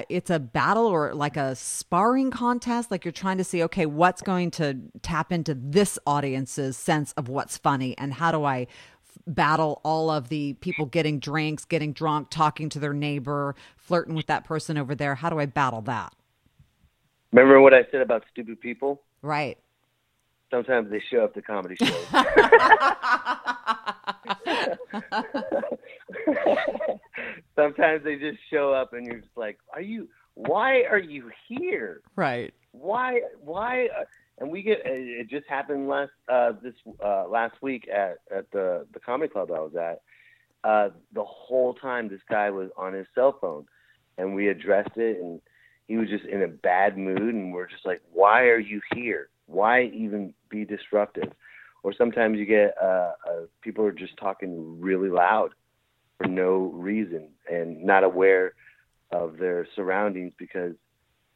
it's 0.09 0.31
a 0.31 0.39
battle 0.39 0.87
or 0.87 1.15
like 1.15 1.37
a 1.37 1.55
sparring 1.57 2.31
contest 2.31 2.91
like 2.91 3.05
you're 3.05 3.13
trying 3.13 3.39
to 3.39 3.45
see 3.45 3.63
okay 3.63 3.87
what's 3.87 4.23
going 4.23 4.51
to 4.51 4.79
tap 5.03 5.33
into 5.33 5.55
this 5.55 5.99
audience's 6.07 6.77
sense 6.77 7.13
of 7.13 7.29
what's 7.29 7.59
funny 7.59 7.97
and 7.99 8.15
how 8.15 8.31
do 8.31 8.45
i 8.45 8.67
battle 9.27 9.81
all 9.85 10.11
of 10.11 10.29
the 10.29 10.55
people 10.55 10.87
getting 10.87 11.19
drinks, 11.19 11.65
getting 11.65 11.93
drunk, 11.93 12.29
talking 12.31 12.69
to 12.71 12.79
their 12.79 12.93
neighbor, 12.93 13.55
flirting 13.77 14.15
with 14.15 14.27
that 14.27 14.45
person 14.45 14.79
over 14.79 14.95
there? 14.95 15.15
How 15.15 15.31
do 15.31 15.39
I 15.39 15.47
battle 15.47 15.81
that? 15.83 16.15
Remember 17.33 17.61
what 17.61 17.75
I 17.75 17.85
said 17.91 18.01
about 18.01 18.25
stupid 18.31 18.61
people? 18.61 19.03
Right. 19.23 19.59
Sometimes 20.51 20.91
they 20.91 21.03
show 21.11 21.25
up 21.25 21.35
to 21.35 21.43
comedy 21.43 21.77
shows. 21.83 22.07
Sometimes 27.57 28.05
they 28.05 28.17
just 28.17 28.39
show 28.51 28.73
up 28.73 28.93
and 28.93 29.07
you're 29.07 29.21
just 29.21 29.37
like, 29.37 29.59
"Are 29.73 29.81
you 29.81 30.09
why 30.35 30.83
are 30.83 30.99
you 30.99 31.31
here? 31.49 32.01
Right. 32.17 32.53
Why 32.73 33.21
why 33.41 33.87
uh, 33.87 34.05
and 34.39 34.51
we 34.51 34.63
get 34.63 34.79
it 34.85 35.29
just 35.29 35.47
happened 35.49 35.89
last 35.89 36.13
uh 36.29 36.53
this 36.63 36.75
uh 37.05 37.27
last 37.29 37.55
week 37.63 37.89
at 37.89 38.19
at 38.35 38.51
the 38.53 38.87
the 38.93 39.01
comedy 39.01 39.33
club 39.33 39.51
I 39.51 39.61
was 39.61 39.75
at. 39.77 40.03
Uh 40.69 40.91
the 41.13 41.25
whole 41.25 41.75
time 41.75 42.09
this 42.09 42.21
guy 42.29 42.51
was 42.51 42.71
on 42.77 42.93
his 42.95 43.07
cell 43.15 43.37
phone 43.41 43.67
and 44.19 44.35
we 44.35 44.49
addressed 44.49 44.97
it 44.97 45.21
and 45.21 45.41
he 45.89 45.97
was 45.97 46.09
just 46.09 46.25
in 46.25 46.43
a 46.43 46.49
bad 46.49 46.97
mood 46.97 47.35
and 47.35 47.53
we're 47.53 47.69
just 47.69 47.85
like, 47.85 48.01
"Why 48.13 48.43
are 48.45 48.61
you 48.61 48.81
here? 48.95 49.29
Why 49.51 49.85
even 49.85 50.35
be 50.49 50.65
disruptive?" 50.65 51.33
Or 51.83 51.93
sometimes 51.93 52.39
you 52.39 52.47
get 52.47 52.75
uh, 52.81 53.13
uh 53.29 53.47
people 53.63 53.85
are 53.85 53.93
just 53.93 54.17
talking 54.17 54.81
really 54.81 55.09
loud 55.09 55.51
for 56.19 56.29
no 56.29 56.71
reason 56.75 57.29
and 57.51 57.83
not 57.83 58.05
aware 58.05 58.55
of 59.13 59.39
their 59.39 59.67
surroundings 59.75 60.33
because 60.39 60.75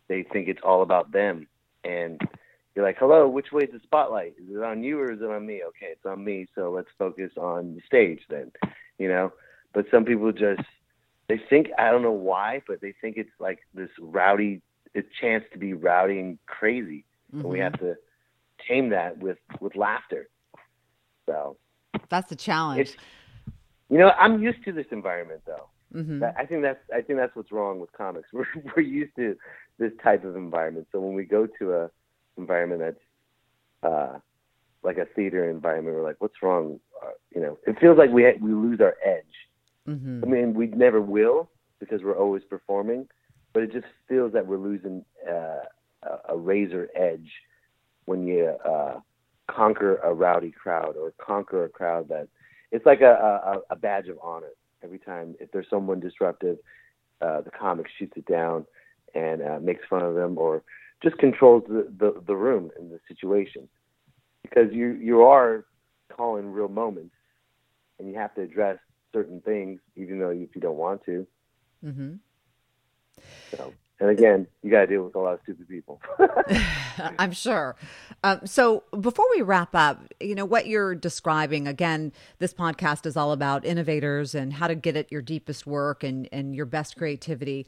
they 0.08 0.22
think 0.22 0.48
it's 0.48 0.60
all 0.62 0.82
about 0.82 1.12
them. 1.12 1.46
And 1.84 2.20
you're 2.74 2.84
like, 2.84 2.98
hello, 2.98 3.28
which 3.28 3.52
way 3.52 3.64
is 3.64 3.72
the 3.72 3.80
spotlight? 3.82 4.34
Is 4.38 4.56
it 4.56 4.62
on 4.62 4.82
you 4.82 5.00
or 5.00 5.12
is 5.12 5.20
it 5.20 5.30
on 5.30 5.46
me? 5.46 5.62
Okay, 5.68 5.86
it's 5.92 6.04
on 6.04 6.24
me, 6.24 6.46
so 6.54 6.70
let's 6.70 6.88
focus 6.98 7.30
on 7.36 7.74
the 7.74 7.80
stage 7.86 8.20
then, 8.28 8.52
you 8.98 9.08
know? 9.08 9.32
But 9.72 9.86
some 9.90 10.04
people 10.04 10.32
just, 10.32 10.62
they 11.28 11.40
think, 11.50 11.68
I 11.78 11.90
don't 11.90 12.02
know 12.02 12.12
why, 12.12 12.62
but 12.66 12.80
they 12.80 12.94
think 13.00 13.16
it's 13.16 13.30
like 13.38 13.60
this 13.74 13.90
rowdy, 14.00 14.60
a 14.94 15.02
chance 15.20 15.44
to 15.52 15.58
be 15.58 15.72
rowdy 15.72 16.18
and 16.18 16.38
crazy. 16.46 17.04
Mm-hmm. 17.32 17.40
And 17.40 17.48
we 17.48 17.58
have 17.60 17.78
to 17.80 17.96
tame 18.68 18.90
that 18.90 19.18
with, 19.18 19.38
with 19.60 19.76
laughter. 19.76 20.28
So 21.26 21.56
that's 22.08 22.28
the 22.28 22.36
challenge. 22.36 22.96
You 23.90 23.98
know, 23.98 24.10
I'm 24.18 24.42
used 24.42 24.64
to 24.64 24.72
this 24.72 24.86
environment 24.90 25.42
though. 25.46 25.68
Mm-hmm. 25.94 26.24
I 26.36 26.44
think 26.44 26.62
that's 26.62 26.80
I 26.92 27.00
think 27.00 27.18
that's 27.18 27.36
what's 27.36 27.52
wrong 27.52 27.78
with 27.78 27.92
comics. 27.92 28.28
We're 28.32 28.46
we're 28.76 28.82
used 28.82 29.14
to 29.16 29.36
this 29.78 29.92
type 30.02 30.24
of 30.24 30.36
environment. 30.36 30.88
So 30.90 31.00
when 31.00 31.14
we 31.14 31.24
go 31.24 31.46
to 31.58 31.72
a 31.74 31.90
environment 32.36 32.80
that's 32.80 33.92
uh, 33.92 34.18
like 34.82 34.98
a 34.98 35.04
theater 35.04 35.48
environment, 35.48 35.96
we're 35.96 36.02
like, 36.04 36.16
what's 36.18 36.42
wrong? 36.42 36.80
Uh, 37.02 37.10
you 37.34 37.40
know, 37.40 37.58
it 37.66 37.78
feels 37.80 37.96
like 37.96 38.10
we 38.10 38.24
we 38.40 38.52
lose 38.52 38.80
our 38.80 38.96
edge. 39.04 39.24
Mm-hmm. 39.88 40.24
I 40.24 40.26
mean, 40.26 40.54
we 40.54 40.66
never 40.68 41.00
will 41.00 41.50
because 41.78 42.02
we're 42.02 42.18
always 42.18 42.42
performing, 42.44 43.06
but 43.52 43.62
it 43.62 43.72
just 43.72 43.86
feels 44.08 44.32
that 44.32 44.46
we're 44.46 44.56
losing 44.56 45.04
uh, 45.28 45.64
a, 46.02 46.18
a 46.30 46.36
razor 46.36 46.88
edge 46.96 47.30
when 48.06 48.26
you 48.26 48.56
uh, 48.64 49.00
conquer 49.50 49.96
a 49.96 50.12
rowdy 50.12 50.50
crowd 50.50 50.96
or 50.96 51.12
conquer 51.18 51.64
a 51.64 51.68
crowd 51.68 52.08
that 52.08 52.28
it's 52.70 52.86
like 52.86 53.00
a, 53.00 53.60
a, 53.70 53.74
a 53.74 53.76
badge 53.76 54.08
of 54.08 54.18
honor 54.22 54.50
every 54.82 54.98
time. 54.98 55.34
If 55.40 55.52
there's 55.52 55.68
someone 55.70 56.00
disruptive, 56.00 56.58
uh, 57.20 57.42
the 57.42 57.50
comic 57.50 57.86
shoots 57.98 58.14
it 58.16 58.26
down 58.26 58.66
and 59.14 59.42
uh, 59.42 59.58
makes 59.60 59.84
fun 59.88 60.02
of 60.02 60.14
them 60.14 60.38
or 60.38 60.62
just 61.02 61.16
controls 61.18 61.62
the, 61.68 61.86
the, 61.98 62.20
the 62.26 62.34
room 62.34 62.70
and 62.78 62.90
the 62.90 62.98
situation 63.06 63.68
because 64.42 64.72
you 64.72 64.92
you 64.92 65.22
are 65.22 65.64
calling 66.14 66.50
real 66.50 66.68
moments 66.68 67.14
and 67.98 68.08
you 68.08 68.14
have 68.14 68.34
to 68.34 68.42
address 68.42 68.78
certain 69.12 69.40
things 69.42 69.80
even 69.96 70.18
though 70.18 70.30
if 70.30 70.54
you 70.54 70.60
don't 70.60 70.76
want 70.76 71.04
to. 71.04 71.26
Mm-hmm. 71.84 72.14
So 73.56 73.72
and 74.00 74.10
again, 74.10 74.46
you 74.62 74.70
got 74.70 74.80
to 74.80 74.86
deal 74.88 75.04
with 75.04 75.14
a 75.14 75.18
lot 75.18 75.34
of 75.34 75.40
stupid 75.44 75.68
people. 75.68 76.00
I'm 77.18 77.32
sure. 77.32 77.76
Um, 78.24 78.40
so 78.44 78.82
before 79.00 79.26
we 79.36 79.42
wrap 79.42 79.74
up, 79.74 80.02
you 80.20 80.34
know, 80.34 80.44
what 80.44 80.66
you're 80.66 80.96
describing, 80.96 81.68
again, 81.68 82.12
this 82.38 82.52
podcast 82.52 83.06
is 83.06 83.16
all 83.16 83.30
about 83.30 83.64
innovators 83.64 84.34
and 84.34 84.52
how 84.52 84.66
to 84.66 84.74
get 84.74 84.96
at 84.96 85.12
your 85.12 85.22
deepest 85.22 85.66
work 85.66 86.02
and, 86.02 86.28
and 86.32 86.56
your 86.56 86.66
best 86.66 86.96
creativity. 86.96 87.66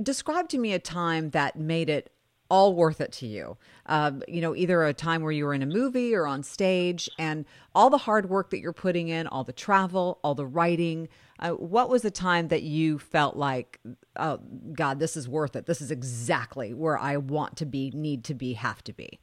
Describe 0.00 0.48
to 0.50 0.58
me 0.58 0.72
a 0.72 0.78
time 0.78 1.30
that 1.30 1.56
made 1.56 1.90
it 1.90 2.12
all 2.48 2.74
worth 2.74 3.00
it 3.00 3.12
to 3.12 3.26
you. 3.26 3.56
Um, 3.86 4.22
you 4.28 4.40
know, 4.40 4.54
either 4.54 4.84
a 4.84 4.94
time 4.94 5.22
where 5.22 5.32
you 5.32 5.44
were 5.44 5.54
in 5.54 5.62
a 5.62 5.66
movie 5.66 6.14
or 6.14 6.26
on 6.26 6.42
stage, 6.42 7.08
and 7.18 7.44
all 7.74 7.90
the 7.90 7.98
hard 7.98 8.28
work 8.28 8.50
that 8.50 8.60
you're 8.60 8.72
putting 8.72 9.08
in, 9.08 9.26
all 9.26 9.44
the 9.44 9.52
travel, 9.52 10.18
all 10.22 10.34
the 10.34 10.46
writing. 10.46 11.08
Uh, 11.38 11.50
what 11.50 11.88
was 11.88 12.02
the 12.02 12.10
time 12.10 12.48
that 12.48 12.62
you 12.62 12.98
felt 12.98 13.36
like, 13.36 13.78
oh 14.16 14.38
God, 14.72 14.98
this 14.98 15.16
is 15.16 15.28
worth 15.28 15.54
it? 15.56 15.66
This 15.66 15.80
is 15.80 15.90
exactly 15.90 16.72
where 16.72 16.98
I 16.98 17.16
want 17.16 17.56
to 17.58 17.66
be, 17.66 17.90
need 17.90 18.24
to 18.24 18.34
be, 18.34 18.54
have 18.54 18.82
to 18.84 18.92
be. 18.92 19.20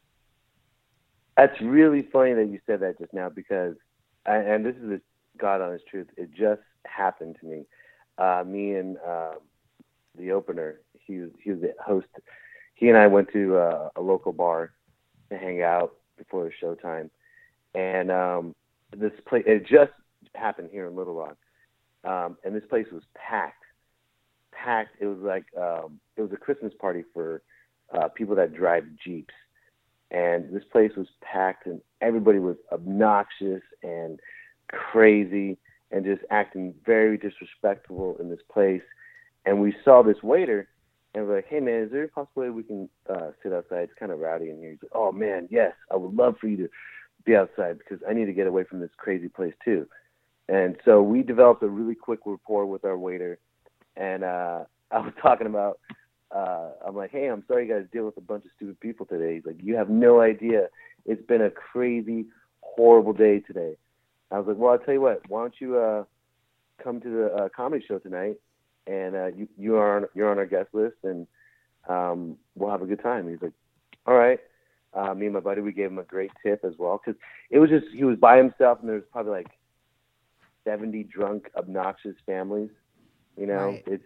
That's 1.36 1.60
really 1.62 2.08
funny 2.14 2.34
that 2.34 2.48
you 2.50 2.60
said 2.68 2.82
that 2.82 3.00
just 3.00 3.14
now 3.14 3.30
because, 3.30 3.76
and 4.26 4.64
this 4.66 4.76
is 4.76 4.90
the 4.90 5.02
God 5.40 5.62
honest 5.62 5.88
truth. 5.88 6.08
It 6.16 6.30
just 6.32 6.62
happened 6.86 7.38
to 7.42 7.48
me. 7.48 7.66
Uh, 8.18 8.44
me 8.46 8.76
and 8.76 8.98
uh, 8.98 9.34
the 10.16 10.32
opener, 10.32 10.82
he 11.06 11.20
was 11.20 11.32
he 11.44 11.52
was 11.52 11.62
the 11.62 11.74
host 11.84 12.06
he 12.74 12.90
and 12.90 12.98
I 12.98 13.08
went 13.08 13.32
to 13.34 13.58
uh, 13.58 13.90
a 13.96 14.02
local 14.02 14.34
bar 14.34 14.72
to 15.30 15.38
hang 15.38 15.62
out 15.62 15.96
before 16.18 16.46
the 16.46 16.52
showtime, 16.66 17.10
and 17.74 18.12
um, 18.12 18.56
this 18.96 19.14
place 19.28 19.44
it 19.48 19.66
just 19.66 19.92
happened 20.36 20.70
here 20.72 20.88
in 20.88 20.96
Little 20.96 21.16
Rock, 21.16 21.38
um, 22.04 22.38
and 22.44 22.56
this 22.56 22.66
place 22.70 22.88
was 22.92 23.04
packed, 23.16 23.64
packed. 24.52 24.96
It 25.00 25.08
was 25.08 25.20
like 25.20 25.46
um, 25.58 26.00
it 26.18 26.22
was 26.22 26.32
a 26.34 26.38
Christmas 26.38 26.74
party 26.80 27.04
for 27.14 27.42
uh, 27.94 28.08
people 28.10 28.36
that 28.36 28.54
drive 28.54 28.86
jeeps, 29.04 29.34
and 30.12 30.54
this 30.54 30.64
place 30.72 30.92
was 30.96 31.08
packed, 31.22 31.68
and 31.68 31.82
everybody 32.02 32.40
was 32.40 32.58
obnoxious 32.72 33.62
and 33.82 34.20
crazy 34.70 35.58
and 35.92 36.04
just 36.04 36.22
acting 36.32 36.74
very 36.86 37.18
disrespectful 37.18 38.18
in 38.20 38.30
this 38.30 38.42
place. 38.52 38.82
And 39.46 39.62
we 39.62 39.76
saw 39.86 40.02
this 40.02 40.22
waiter 40.24 40.68
and 41.14 41.28
we're 41.28 41.36
like, 41.38 41.48
hey 41.48 41.60
man, 41.60 41.84
is 41.84 41.92
there 41.92 42.04
a 42.04 42.08
possibility 42.08 42.52
we 42.52 42.64
can 42.64 42.90
uh, 43.10 43.32
sit 43.42 43.54
outside? 43.54 43.84
It's 43.84 43.94
kind 44.00 44.12
of 44.12 44.20
rowdy 44.20 44.50
in 44.50 44.58
here. 44.58 44.72
He's 44.72 44.84
like, 44.84 44.92
oh 44.96 45.12
man, 45.12 45.48
yes, 45.52 45.74
I 45.92 45.96
would 45.96 46.16
love 46.16 46.36
for 46.40 46.48
you 46.48 46.58
to 46.58 46.70
be 47.26 47.36
outside 47.36 47.78
because 47.78 48.00
I 48.08 48.14
need 48.14 48.26
to 48.26 48.34
get 48.34 48.48
away 48.48 48.64
from 48.64 48.80
this 48.80 48.90
crazy 48.98 49.30
place 49.30 49.54
too. 49.64 49.88
And 50.50 50.76
so 50.84 51.02
we 51.02 51.24
developed 51.24 51.64
a 51.64 51.70
really 51.70 51.96
quick 51.96 52.20
rapport 52.26 52.66
with 52.66 52.84
our 52.84 52.98
waiter, 52.98 53.40
and 53.96 54.24
uh, 54.24 54.64
I 54.92 55.00
was 55.00 55.14
talking 55.22 55.48
about. 55.48 55.80
Uh, 56.36 56.72
I'm 56.88 56.96
like, 56.96 57.12
hey, 57.12 57.28
I'm 57.28 57.44
sorry 57.48 57.68
you 57.68 57.74
guys 57.76 57.86
deal 57.94 58.06
with 58.06 58.18
a 58.18 58.22
bunch 58.22 58.44
of 58.46 58.52
stupid 58.56 58.80
people 58.80 59.06
today. 59.06 59.36
He's 59.36 59.46
like, 59.46 59.62
you 59.62 59.76
have 59.76 59.92
no 59.92 60.20
idea. 60.20 60.70
It's 61.06 61.24
been 61.28 61.44
a 61.44 61.52
crazy, 61.52 62.26
horrible 62.62 63.14
day 63.14 63.42
today. 63.42 63.76
I 64.32 64.40
was 64.40 64.48
like, 64.48 64.58
well, 64.58 64.72
I'll 64.72 64.80
tell 64.80 64.96
you 64.96 65.02
what. 65.02 65.22
Why 65.30 65.42
don't 65.42 65.54
you 65.60 65.78
uh, 65.78 66.06
come 66.84 67.00
to 67.02 67.10
the 67.10 67.26
uh, 67.36 67.50
comedy 67.56 67.86
show 67.88 68.00
tonight 68.00 68.38
and 68.88 69.16
uh, 69.16 69.28
you 69.28 69.48
you 69.58 69.76
are 69.76 69.98
on, 69.98 70.06
you're 70.14 70.30
on 70.30 70.38
our 70.38 70.46
guest 70.46 70.70
list, 70.74 70.98
and 71.04 71.28
um, 71.88 72.38
we'll 72.56 72.72
have 72.72 72.82
a 72.82 72.86
good 72.86 73.02
time." 73.02 73.30
He's 73.30 73.42
like, 73.42 73.54
"All 74.06 74.16
right." 74.16 74.40
Uh, 74.94 75.14
me 75.16 75.26
and 75.26 75.34
my 75.34 75.40
buddy, 75.40 75.62
we 75.62 75.74
gave 75.74 75.90
him 75.90 75.98
a 75.98 76.04
great 76.04 76.32
tip 76.44 76.64
as 76.64 76.74
well 76.78 77.02
because 77.04 77.20
it 77.50 77.58
was 77.58 77.70
just 77.70 77.86
he 77.94 78.04
was 78.04 78.18
by 78.18 78.38
himself, 78.38 78.80
and 78.80 78.90
there 78.90 78.96
was 78.96 79.06
probably 79.12 79.32
like 79.32 79.48
seventy 80.64 81.04
drunk, 81.04 81.50
obnoxious 81.56 82.16
families. 82.26 82.70
You 83.38 83.48
know, 83.48 83.68
right. 83.68 83.84
it's 83.88 84.04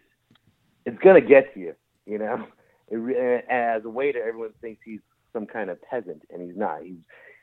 it's 0.85 0.97
gonna 1.03 1.21
get 1.21 1.53
to 1.53 1.59
you. 1.59 1.75
You 2.05 2.19
know, 2.19 2.47
it, 2.89 3.45
as 3.49 3.83
a 3.85 3.89
waiter, 3.89 4.25
everyone 4.25 4.51
thinks 4.61 4.81
he's 4.85 5.01
some 5.33 5.45
kind 5.45 5.69
of 5.69 5.81
peasant, 5.81 6.23
and 6.31 6.41
he's 6.41 6.57
not. 6.57 6.83
He's 6.83 6.97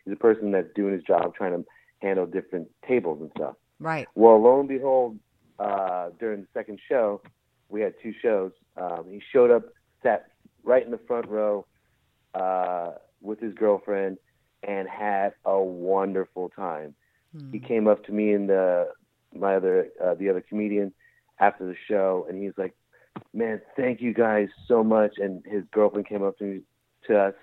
he's 0.05 0.15
a 0.15 0.17
person 0.17 0.51
that's 0.51 0.73
doing 0.75 0.95
his 0.95 1.03
job, 1.03 1.35
trying 1.35 1.53
to 1.53 1.65
handle 2.01 2.27
different 2.27 2.69
tables 2.87 3.21
and 3.21 3.31
stuff. 3.37 3.57
Right. 3.79 4.07
Well, 4.15 4.41
lo 4.41 4.61
and 4.61 4.69
behold, 4.69 5.19
uh, 5.59 6.11
during 6.19 6.43
the 6.43 6.49
second 6.53 6.81
show, 6.89 7.21
we 7.69 7.81
had 7.81 7.95
two 8.03 8.13
shows. 8.21 8.53
Um, 8.77 9.05
he 9.09 9.23
showed 9.33 9.51
up, 9.51 9.65
sat 10.03 10.27
right 10.63 10.85
in 10.85 10.91
the 10.91 11.01
front 11.07 11.29
row 11.29 11.67
uh, 12.35 12.93
with 13.21 13.41
his 13.41 13.55
girlfriend, 13.55 14.19
and 14.63 14.89
had 14.89 15.35
a 15.45 15.61
wonderful 15.61 16.49
time. 16.49 16.95
Hmm. 17.37 17.53
He 17.53 17.59
came 17.59 17.87
up 17.87 18.05
to 18.07 18.13
me 18.13 18.33
and 18.33 18.49
the 18.49 18.89
my 19.35 19.57
other 19.57 19.89
uh, 20.03 20.15
the 20.15 20.31
other 20.31 20.41
comedian 20.41 20.93
after 21.39 21.67
the 21.67 21.77
show, 21.89 22.27
and 22.29 22.43
he's 22.43 22.53
like, 22.57 22.75
"Man, 23.33 23.61
thank 23.77 24.01
you 24.01 24.15
guys 24.15 24.49
so 24.67 24.83
much." 24.83 25.15
And 25.19 25.45
his 25.47 25.65
girlfriend 25.73 26.09
came 26.09 26.23
up 26.23 26.39
to 26.39 26.45
me 26.45 26.61
to 27.09 27.19
us, 27.19 27.35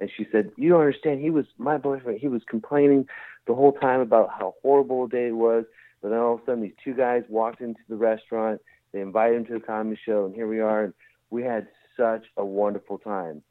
and 0.00 0.10
she 0.16 0.26
said, 0.32 0.50
"You 0.56 0.70
don't 0.70 0.80
understand. 0.80 1.20
He 1.20 1.30
was 1.30 1.46
my 1.58 1.78
boyfriend. 1.78 2.20
He 2.20 2.28
was 2.28 2.42
complaining 2.48 3.06
the 3.46 3.54
whole 3.54 3.72
time 3.72 4.00
about 4.00 4.30
how 4.30 4.54
horrible 4.62 5.04
a 5.04 5.08
day 5.08 5.28
it 5.28 5.36
was." 5.36 5.64
But 6.04 6.10
then 6.10 6.18
all 6.18 6.34
of 6.34 6.40
a 6.40 6.44
sudden, 6.44 6.60
these 6.60 6.74
two 6.84 6.92
guys 6.92 7.22
walked 7.30 7.62
into 7.62 7.80
the 7.88 7.96
restaurant. 7.96 8.60
They 8.92 9.00
invited 9.00 9.38
him 9.38 9.46
to 9.46 9.52
the 9.54 9.60
comedy 9.60 9.98
show, 10.04 10.26
and 10.26 10.34
here 10.34 10.46
we 10.46 10.60
are. 10.60 10.84
And 10.84 10.92
we 11.30 11.42
had 11.42 11.66
such 11.96 12.26
a 12.36 12.44
wonderful 12.44 12.98
time. 12.98 13.42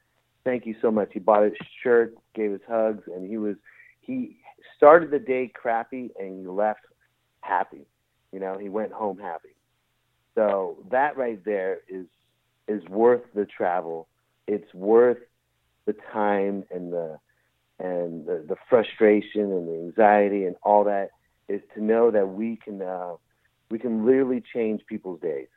Thank 0.44 0.68
you 0.68 0.76
so 0.80 0.92
much. 0.92 1.10
He 1.14 1.20
bought 1.20 1.46
his 1.46 1.54
shirt, 1.82 2.14
gave 2.36 2.54
us 2.54 2.60
hugs, 2.70 3.06
and 3.08 3.28
he 3.28 3.38
was 3.38 3.56
he 4.02 4.38
started 4.78 5.10
the 5.10 5.18
day 5.18 5.52
crappy, 5.52 6.12
and 6.20 6.42
he 6.42 6.48
left 6.48 6.82
happy. 7.42 7.88
You 8.32 8.40
know, 8.40 8.60
he 8.60 8.70
went 8.70 8.92
home 8.92 9.18
happy. 9.18 9.56
So 10.36 10.78
that 10.92 11.18
right 11.18 11.44
there 11.44 11.80
is 11.90 12.06
is 12.68 12.88
worth 12.88 13.24
the 13.34 13.48
travel. 13.48 14.08
It's 14.48 14.72
worth 14.76 15.18
the 15.88 15.96
time 16.14 16.66
and 16.70 16.94
the 16.94 17.18
and 17.80 18.28
the, 18.28 18.46
the 18.48 18.58
frustration 18.70 19.42
and 19.42 19.68
the 19.68 19.74
anxiety 19.74 20.46
and 20.46 20.56
all 20.62 20.84
that 20.84 21.10
is 21.48 21.62
to 21.76 21.84
know 21.84 22.12
that 22.12 22.30
we 22.30 22.58
can 22.64 22.82
uh, 22.82 23.14
we 23.70 23.80
can 23.80 24.06
literally 24.06 24.44
change 24.54 24.82
people's 24.88 25.20
days. 25.22 25.48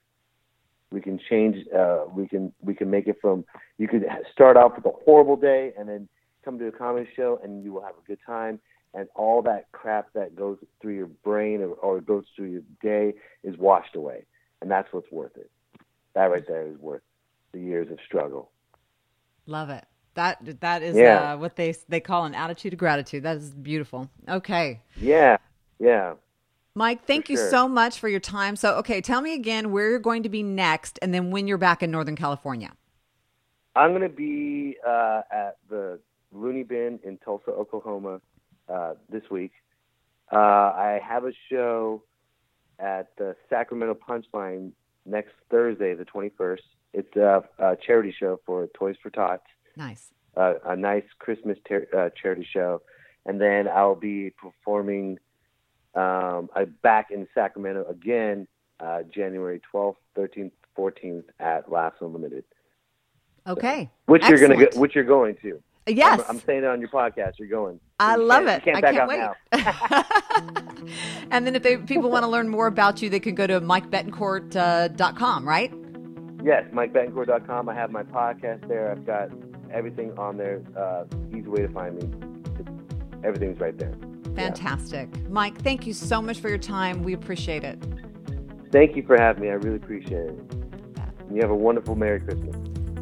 We 0.90 1.00
can 1.00 1.18
change. 1.28 1.66
Uh, 1.74 2.04
we 2.14 2.28
can 2.28 2.52
we 2.60 2.74
can 2.74 2.90
make 2.90 3.06
it 3.06 3.16
from. 3.20 3.44
You 3.78 3.88
could 3.88 4.04
start 4.32 4.56
off 4.56 4.76
with 4.76 4.86
a 4.86 4.96
horrible 5.04 5.36
day 5.36 5.72
and 5.78 5.88
then 5.88 6.08
come 6.44 6.58
to 6.58 6.66
a 6.68 6.72
comedy 6.72 7.08
show 7.16 7.40
and 7.42 7.64
you 7.64 7.72
will 7.72 7.82
have 7.82 7.94
a 8.02 8.06
good 8.06 8.18
time. 8.24 8.60
And 8.94 9.08
all 9.14 9.42
that 9.42 9.70
crap 9.72 10.12
that 10.14 10.34
goes 10.34 10.56
through 10.80 10.94
your 10.94 11.08
brain 11.08 11.60
or, 11.60 11.70
or 11.72 12.00
goes 12.00 12.24
through 12.34 12.46
your 12.46 12.62
day 12.80 13.18
is 13.42 13.54
washed 13.58 13.94
away, 13.94 14.24
and 14.62 14.70
that's 14.70 14.90
what's 14.92 15.10
worth 15.10 15.36
it. 15.36 15.50
That 16.14 16.26
right 16.26 16.46
there 16.46 16.66
is 16.66 16.78
worth 16.78 17.02
the 17.52 17.60
years 17.60 17.90
of 17.90 17.98
struggle. 18.06 18.50
Love 19.46 19.68
it. 19.68 19.84
That 20.14 20.60
that 20.60 20.82
is 20.82 20.96
yeah. 20.96 21.34
uh, 21.34 21.36
what 21.36 21.56
they 21.56 21.74
they 21.90 22.00
call 22.00 22.24
an 22.24 22.34
attitude 22.34 22.72
of 22.72 22.78
gratitude. 22.78 23.24
That 23.24 23.36
is 23.36 23.50
beautiful. 23.50 24.08
Okay. 24.26 24.80
Yeah. 24.98 25.36
Yeah. 25.78 26.14
Mike, 26.74 27.06
thank 27.06 27.30
you 27.30 27.38
so 27.38 27.68
much 27.68 27.98
for 27.98 28.08
your 28.08 28.20
time. 28.20 28.54
So, 28.54 28.74
okay, 28.76 29.00
tell 29.00 29.22
me 29.22 29.32
again 29.32 29.72
where 29.72 29.88
you're 29.88 29.98
going 29.98 30.24
to 30.24 30.28
be 30.28 30.42
next 30.42 30.98
and 31.00 31.12
then 31.14 31.30
when 31.30 31.48
you're 31.48 31.56
back 31.56 31.82
in 31.82 31.90
Northern 31.90 32.16
California. 32.16 32.72
I'm 33.74 33.90
going 33.90 34.02
to 34.02 34.08
be 34.08 34.76
uh, 34.86 35.22
at 35.30 35.56
the 35.70 35.98
Loony 36.32 36.64
Bin 36.64 36.98
in 37.02 37.16
Tulsa, 37.18 37.50
Oklahoma 37.50 38.20
uh, 38.68 38.94
this 39.10 39.22
week. 39.30 39.52
Uh, 40.30 40.36
I 40.36 41.00
have 41.02 41.24
a 41.24 41.32
show 41.50 42.02
at 42.78 43.08
the 43.16 43.36
Sacramento 43.48 43.94
Punchline 43.94 44.72
next 45.06 45.32
Thursday, 45.50 45.94
the 45.94 46.04
21st. 46.04 46.58
It's 46.92 47.16
a, 47.16 47.42
a 47.58 47.76
charity 47.86 48.14
show 48.18 48.40
for 48.44 48.66
Toys 48.68 48.96
for 49.02 49.10
Tots. 49.10 49.44
Nice. 49.76 50.10
Uh, 50.36 50.54
a 50.64 50.76
nice 50.76 51.04
Christmas 51.18 51.58
ter- 51.66 51.88
uh, 51.96 52.10
charity 52.20 52.46
show. 52.50 52.82
And 53.24 53.40
then 53.40 53.68
I'll 53.68 53.94
be 53.94 54.30
performing 54.30 55.18
um, 55.96 56.50
I 56.54 56.66
back 56.82 57.10
in 57.10 57.26
Sacramento 57.34 57.86
again, 57.88 58.46
uh, 58.80 59.02
January 59.12 59.60
12th, 59.72 59.96
13th, 60.16 60.52
14th 60.76 61.24
at 61.40 61.70
Laughs 61.72 61.96
Unlimited. 62.00 62.44
Okay. 63.46 63.84
So, 63.84 64.12
which 64.12 64.22
Excellent. 64.22 64.40
you're 64.40 64.56
going 64.56 64.70
to 64.70 64.78
which 64.78 64.94
you're 64.94 65.04
going 65.04 65.36
to. 65.42 65.62
Yes. 65.88 66.20
I'm, 66.28 66.36
I'm, 66.36 66.42
saying 66.42 66.64
it 66.64 66.66
on 66.66 66.80
your 66.80 66.90
podcast. 66.90 67.38
You're 67.38 67.48
going. 67.48 67.78
I 68.00 68.16
you 68.16 68.24
love 68.24 68.46
it. 68.46 68.64
Can't 68.64 68.76
I 68.84 68.92
can't 68.92 69.08
wait. 69.08 69.20
and 71.30 71.46
then 71.46 71.54
if 71.54 71.62
they, 71.62 71.76
people 71.76 72.10
want 72.10 72.24
to 72.24 72.28
learn 72.28 72.48
more 72.48 72.66
about 72.66 73.00
you, 73.00 73.08
they 73.08 73.20
can 73.20 73.36
go 73.36 73.46
to 73.46 73.60
mikebetancourt.com, 73.60 75.48
uh, 75.48 75.50
right? 75.50 75.72
Yes, 76.42 76.64
mikebetancourt.com. 76.72 77.68
I 77.68 77.74
have 77.74 77.92
my 77.92 78.02
podcast 78.02 78.66
there. 78.66 78.90
I've 78.90 79.06
got 79.06 79.30
everything 79.72 80.12
on 80.18 80.36
there. 80.36 80.60
Uh, 80.76 81.04
easy 81.30 81.48
way 81.48 81.62
to 81.62 81.68
find 81.68 81.94
me. 81.94 82.10
Everything's 83.22 83.60
right 83.60 83.78
there. 83.78 83.94
Fantastic. 84.36 85.08
Yeah. 85.12 85.20
Mike, 85.28 85.60
thank 85.62 85.86
you 85.86 85.92
so 85.92 86.22
much 86.22 86.40
for 86.40 86.48
your 86.48 86.58
time. 86.58 87.02
We 87.02 87.14
appreciate 87.14 87.64
it. 87.64 87.78
Thank 88.70 88.96
you 88.96 89.02
for 89.02 89.16
having 89.16 89.42
me. 89.42 89.48
I 89.48 89.54
really 89.54 89.76
appreciate 89.76 90.28
it. 90.28 90.38
You 91.32 91.40
have 91.40 91.50
a 91.50 91.56
wonderful 91.56 91.94
Merry 91.94 92.20
Christmas. 92.20 92.54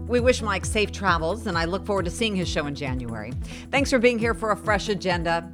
We 0.06 0.20
wish 0.20 0.42
Mike 0.42 0.64
safe 0.64 0.92
travels, 0.92 1.46
and 1.46 1.56
I 1.56 1.64
look 1.64 1.86
forward 1.86 2.04
to 2.04 2.10
seeing 2.10 2.36
his 2.36 2.48
show 2.48 2.66
in 2.66 2.74
January. 2.74 3.32
Thanks 3.70 3.90
for 3.90 3.98
being 3.98 4.18
here 4.18 4.34
for 4.34 4.52
a 4.52 4.56
fresh 4.56 4.88
agenda. 4.88 5.50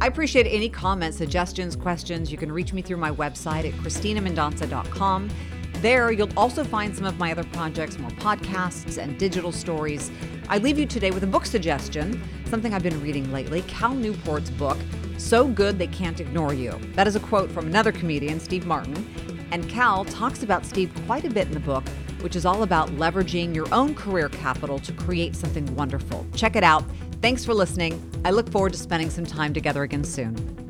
I 0.00 0.06
appreciate 0.06 0.46
any 0.46 0.68
comments, 0.68 1.16
suggestions, 1.16 1.74
questions. 1.74 2.30
You 2.30 2.36
can 2.36 2.52
reach 2.52 2.74
me 2.74 2.82
through 2.82 2.98
my 2.98 3.10
website 3.10 3.66
at 3.66 3.72
CristinaMendonsa.com. 3.80 5.30
There, 5.80 6.10
you'll 6.10 6.38
also 6.38 6.64
find 6.64 6.94
some 6.94 7.06
of 7.06 7.18
my 7.18 7.32
other 7.32 7.44
projects, 7.44 7.98
more 7.98 8.10
podcasts 8.12 9.02
and 9.02 9.18
digital 9.18 9.52
stories. 9.52 10.10
I 10.48 10.58
leave 10.58 10.78
you 10.78 10.86
today 10.86 11.10
with 11.10 11.22
a 11.22 11.26
book 11.26 11.46
suggestion, 11.46 12.22
something 12.46 12.74
I've 12.74 12.82
been 12.82 13.00
reading 13.02 13.30
lately 13.32 13.62
Cal 13.62 13.94
Newport's 13.94 14.50
book, 14.50 14.78
So 15.18 15.48
Good 15.48 15.78
They 15.78 15.86
Can't 15.86 16.20
Ignore 16.20 16.54
You. 16.54 16.78
That 16.94 17.06
is 17.06 17.16
a 17.16 17.20
quote 17.20 17.50
from 17.50 17.66
another 17.66 17.92
comedian, 17.92 18.38
Steve 18.38 18.66
Martin. 18.66 19.06
And 19.50 19.68
Cal 19.68 20.04
talks 20.04 20.42
about 20.42 20.66
Steve 20.66 20.92
quite 21.06 21.24
a 21.24 21.30
bit 21.30 21.46
in 21.46 21.54
the 21.54 21.60
book, 21.60 21.86
which 22.20 22.36
is 22.36 22.44
all 22.44 22.62
about 22.62 22.90
leveraging 22.90 23.54
your 23.54 23.72
own 23.72 23.94
career 23.94 24.28
capital 24.28 24.78
to 24.80 24.92
create 24.92 25.34
something 25.34 25.66
wonderful. 25.74 26.26
Check 26.34 26.56
it 26.56 26.64
out. 26.64 26.84
Thanks 27.22 27.44
for 27.44 27.54
listening. 27.54 28.02
I 28.24 28.30
look 28.30 28.50
forward 28.50 28.72
to 28.72 28.78
spending 28.78 29.10
some 29.10 29.24
time 29.24 29.54
together 29.54 29.82
again 29.82 30.04
soon. 30.04 30.65